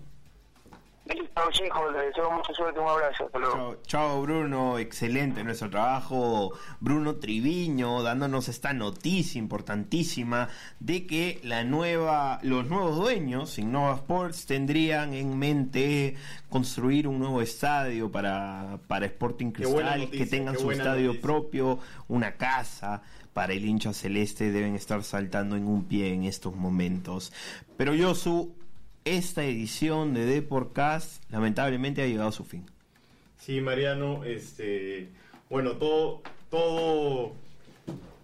Listo, 1.07 1.41
chicos, 1.51 1.93
les 1.93 2.07
deseo 2.07 2.31
mucha 2.31 2.51
suerte, 2.53 2.79
un 2.79 2.87
abrazo. 2.87 3.25
Hasta 3.25 3.37
luego. 3.37 3.55
Chao, 3.55 3.77
chao, 3.85 4.21
Bruno, 4.23 4.79
excelente 4.79 5.43
nuestro 5.43 5.69
trabajo. 5.69 6.51
Bruno 6.79 7.17
Triviño 7.17 8.01
dándonos 8.01 8.47
esta 8.47 8.73
noticia 8.73 9.37
importantísima 9.37 10.49
de 10.79 11.05
que 11.05 11.39
la 11.43 11.63
nueva, 11.63 12.39
los 12.41 12.67
nuevos 12.67 12.95
dueños, 12.95 13.59
Innova 13.59 13.95
Sports, 13.95 14.47
tendrían 14.47 15.13
en 15.13 15.37
mente 15.37 16.15
construir 16.49 17.07
un 17.07 17.19
nuevo 17.19 17.39
estadio 17.41 18.11
para, 18.11 18.79
para 18.87 19.05
Sporting 19.05 19.51
Cristal, 19.51 19.99
noticia, 19.99 20.17
que 20.17 20.25
tengan 20.25 20.57
su 20.57 20.71
estadio 20.71 21.07
noticia. 21.07 21.21
propio, 21.21 21.79
una 22.07 22.35
casa 22.35 23.03
para 23.33 23.53
el 23.53 23.65
hincha 23.65 23.93
celeste, 23.93 24.51
deben 24.51 24.75
estar 24.75 25.03
saltando 25.03 25.55
en 25.55 25.67
un 25.67 25.83
pie 25.83 26.13
en 26.13 26.23
estos 26.23 26.55
momentos. 26.55 27.31
Pero 27.77 27.93
Yosu, 27.93 28.55
esta 29.05 29.45
edición 29.45 30.15
de 30.15 30.25
Deportcast 30.25 31.23
lamentablemente 31.31 32.01
ha 32.01 32.07
llegado 32.07 32.29
a 32.29 32.31
su 32.31 32.43
fin. 32.43 32.65
Sí, 33.37 33.61
Mariano, 33.61 34.23
este, 34.23 35.09
bueno, 35.49 35.73
todo, 35.73 36.23
todo, 36.49 37.33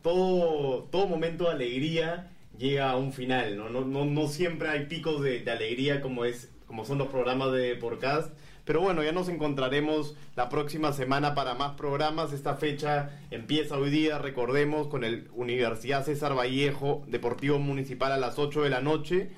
todo, 0.02 0.84
todo 0.92 1.08
momento 1.08 1.46
de 1.46 1.52
alegría 1.52 2.32
llega 2.58 2.90
a 2.90 2.98
un 2.98 3.14
final, 3.14 3.56
¿no? 3.58 3.70
No, 3.70 3.82
no, 3.82 4.06
no 4.06 4.28
siempre 4.28 4.70
hay 4.70 4.88
picos 4.88 5.22
de, 5.22 5.42
de 5.42 5.52
alegría 5.52 6.02
como 6.02 6.26
es, 6.26 6.50
como 6.66 6.84
son 6.84 6.98
los 6.98 7.10
programas 7.10 7.54
de 7.54 7.76
podcast. 7.76 8.34
Pero 8.66 8.82
bueno, 8.82 9.04
ya 9.04 9.12
nos 9.12 9.30
encontraremos 9.30 10.16
la 10.36 10.50
próxima 10.50 10.94
semana 10.94 11.36
para 11.36 11.54
más 11.54 11.74
programas. 11.74 12.34
Esta 12.34 12.56
fecha 12.56 13.20
empieza 13.30 13.78
hoy 13.78 13.92
día, 13.92 14.18
recordemos, 14.18 14.88
con 14.88 15.04
el 15.04 15.28
Universidad 15.34 16.06
César 16.06 16.36
Vallejo, 16.36 17.04
Deportivo 17.08 17.60
Municipal 17.60 18.12
a 18.12 18.18
las 18.18 18.40
8 18.40 18.64
de 18.64 18.70
la 18.70 18.82
noche. 18.82 19.32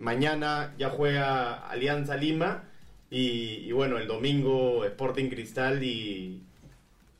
Mañana 0.00 0.74
ya 0.78 0.90
juega 0.90 1.68
Alianza 1.68 2.16
Lima. 2.16 2.64
Y, 3.12 3.64
y 3.66 3.72
bueno, 3.72 3.98
el 3.98 4.06
domingo 4.08 4.84
Sporting 4.84 5.28
Cristal 5.30 5.82
y... 5.84 6.42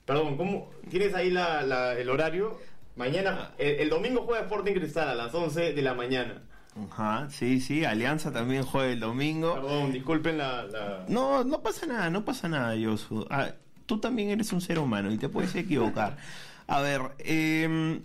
Perdón, 0.06 0.36
¿cómo? 0.36 0.70
¿Tienes 0.88 1.14
ahí 1.14 1.30
la, 1.30 1.62
la- 1.62 1.94
el 1.98 2.08
horario? 2.10 2.58
Mañana, 2.96 3.50
el, 3.58 3.76
el 3.80 3.88
domingo 3.90 4.22
juega 4.22 4.42
Sporting 4.42 4.74
Cristal 4.74 5.08
a 5.08 5.14
las 5.14 5.34
11 5.34 5.72
de 5.72 5.82
la 5.82 5.94
mañana. 5.94 6.42
Ajá, 6.90 7.28
sí, 7.30 7.60
sí, 7.60 7.84
Alianza 7.84 8.32
también 8.32 8.62
juega 8.62 8.90
el 8.92 9.00
domingo. 9.00 9.54
Perdón, 9.54 9.92
disculpen 9.92 10.38
la... 10.38 10.64
la- 10.64 11.04
No, 11.08 11.42
no 11.44 11.60
pasa 11.62 11.86
nada, 11.86 12.08
no 12.10 12.24
pasa 12.24 12.48
nada, 12.48 12.74
Yosu. 12.76 13.26
Ah, 13.28 13.50
tú 13.86 13.98
también 13.98 14.30
eres 14.30 14.52
un 14.52 14.60
ser 14.60 14.78
humano 14.78 15.12
y 15.12 15.18
te 15.18 15.28
puedes 15.28 15.54
equivocar. 15.56 16.16
A 16.68 16.80
ver, 16.80 17.00
eh, 17.18 18.00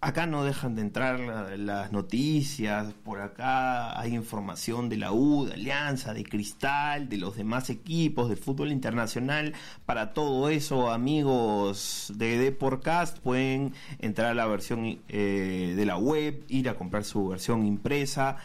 acá 0.00 0.26
no 0.26 0.44
dejan 0.44 0.76
de 0.76 0.82
entrar 0.82 1.18
la- 1.18 1.56
las 1.56 1.92
noticias, 1.92 2.92
por 3.04 3.20
acá 3.20 3.98
hay 3.98 4.14
información 4.14 4.88
de 4.88 4.96
la 4.96 5.12
U, 5.12 5.44
de 5.46 5.54
Alianza, 5.54 6.14
de 6.14 6.22
Cristal, 6.24 7.08
de 7.08 7.16
los 7.16 7.36
demás 7.36 7.68
equipos, 7.68 8.28
del 8.28 8.38
fútbol 8.38 8.70
internacional. 8.70 9.54
Para 9.86 10.12
todo 10.12 10.48
eso, 10.50 10.90
amigos 10.90 12.12
de 12.14 12.38
Deporcast, 12.38 13.18
pueden 13.18 13.72
entrar 13.98 14.28
a 14.28 14.34
la 14.34 14.46
versión 14.46 15.00
eh, 15.08 15.74
de 15.76 15.86
la 15.86 15.96
web, 15.96 16.44
ir 16.48 16.68
a 16.68 16.74
comprar 16.74 17.04
su 17.04 17.26
versión 17.28 17.66
impresa. 17.66 18.36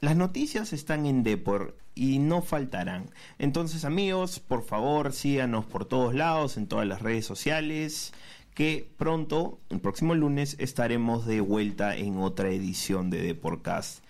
Las 0.00 0.14
noticias 0.14 0.72
están 0.72 1.06
en 1.06 1.22
Depor 1.24 1.76
y 1.94 2.18
no 2.18 2.42
faltarán. 2.42 3.10
Entonces, 3.38 3.84
amigos, 3.86 4.38
por 4.38 4.62
favor, 4.62 5.12
síganos 5.12 5.64
por 5.64 5.86
todos 5.86 6.14
lados, 6.14 6.58
en 6.58 6.66
todas 6.66 6.86
las 6.86 7.00
redes 7.00 7.24
sociales, 7.24 8.12
que 8.56 8.88
pronto, 8.96 9.58
el 9.68 9.80
próximo 9.80 10.14
lunes, 10.14 10.56
estaremos 10.58 11.26
de 11.26 11.42
vuelta 11.42 11.94
en 11.94 12.16
otra 12.16 12.48
edición 12.48 13.10
de 13.10 13.20
Deporcast. 13.20 14.02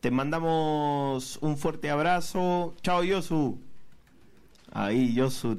Te 0.00 0.10
mandamos 0.10 1.38
un 1.40 1.56
fuerte 1.56 1.88
abrazo. 1.88 2.74
Chao, 2.82 3.02
Yosu. 3.02 3.58
Ahí, 4.72 5.14
Yosu 5.14 5.58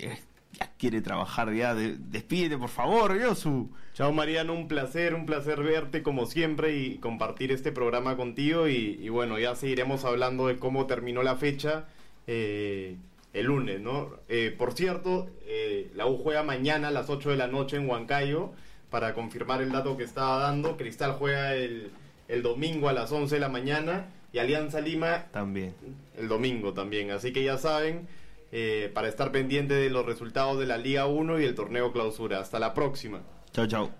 eh, 0.00 0.18
ya 0.58 0.72
quiere 0.76 1.02
trabajar 1.02 1.54
ya. 1.54 1.76
De- 1.76 1.96
despídete, 1.96 2.58
por 2.58 2.68
favor, 2.68 3.16
Yosu. 3.16 3.70
Chao 3.92 4.12
Mariano, 4.12 4.54
un 4.54 4.66
placer, 4.66 5.14
un 5.14 5.24
placer 5.24 5.62
verte 5.62 6.02
como 6.02 6.26
siempre 6.26 6.76
y 6.76 6.96
compartir 6.98 7.52
este 7.52 7.70
programa 7.70 8.16
contigo 8.16 8.66
y, 8.66 8.98
y 9.00 9.08
bueno, 9.08 9.38
ya 9.38 9.54
seguiremos 9.54 10.04
hablando 10.04 10.48
de 10.48 10.56
cómo 10.56 10.86
terminó 10.86 11.22
la 11.22 11.36
fecha 11.36 11.84
eh, 12.26 12.96
el 13.34 13.46
lunes, 13.46 13.80
¿no? 13.80 14.10
Eh, 14.28 14.54
por 14.56 14.72
cierto, 14.72 15.28
eh, 15.44 15.90
la 15.94 16.06
U 16.06 16.16
juega 16.16 16.42
mañana 16.42 16.88
a 16.88 16.90
las 16.90 17.10
8 17.10 17.30
de 17.30 17.36
la 17.36 17.46
noche 17.48 17.76
en 17.76 17.88
Huancayo 17.88 18.52
para 18.90 19.12
confirmar 19.12 19.60
el 19.60 19.72
dato 19.72 19.96
que 19.96 20.04
estaba 20.04 20.38
dando. 20.38 20.76
Cristal 20.76 21.12
juega 21.18 21.54
el, 21.54 21.90
el 22.28 22.42
domingo 22.42 22.88
a 22.88 22.92
las 22.92 23.10
11 23.12 23.34
de 23.34 23.40
la 23.40 23.48
mañana 23.48 24.06
y 24.32 24.38
Alianza 24.38 24.80
Lima 24.80 25.26
También. 25.32 25.74
el 26.16 26.28
domingo 26.28 26.72
también. 26.74 27.10
Así 27.10 27.32
que 27.32 27.44
ya 27.44 27.58
saben, 27.58 28.06
eh, 28.52 28.90
para 28.94 29.08
estar 29.08 29.32
pendiente 29.32 29.74
de 29.74 29.90
los 29.90 30.06
resultados 30.06 30.58
de 30.58 30.66
la 30.66 30.78
Liga 30.78 31.06
1 31.06 31.40
y 31.40 31.44
el 31.44 31.54
torneo 31.56 31.92
clausura. 31.92 32.38
Hasta 32.38 32.58
la 32.60 32.72
próxima. 32.72 33.20
Chao, 33.52 33.66
chao. 33.66 33.90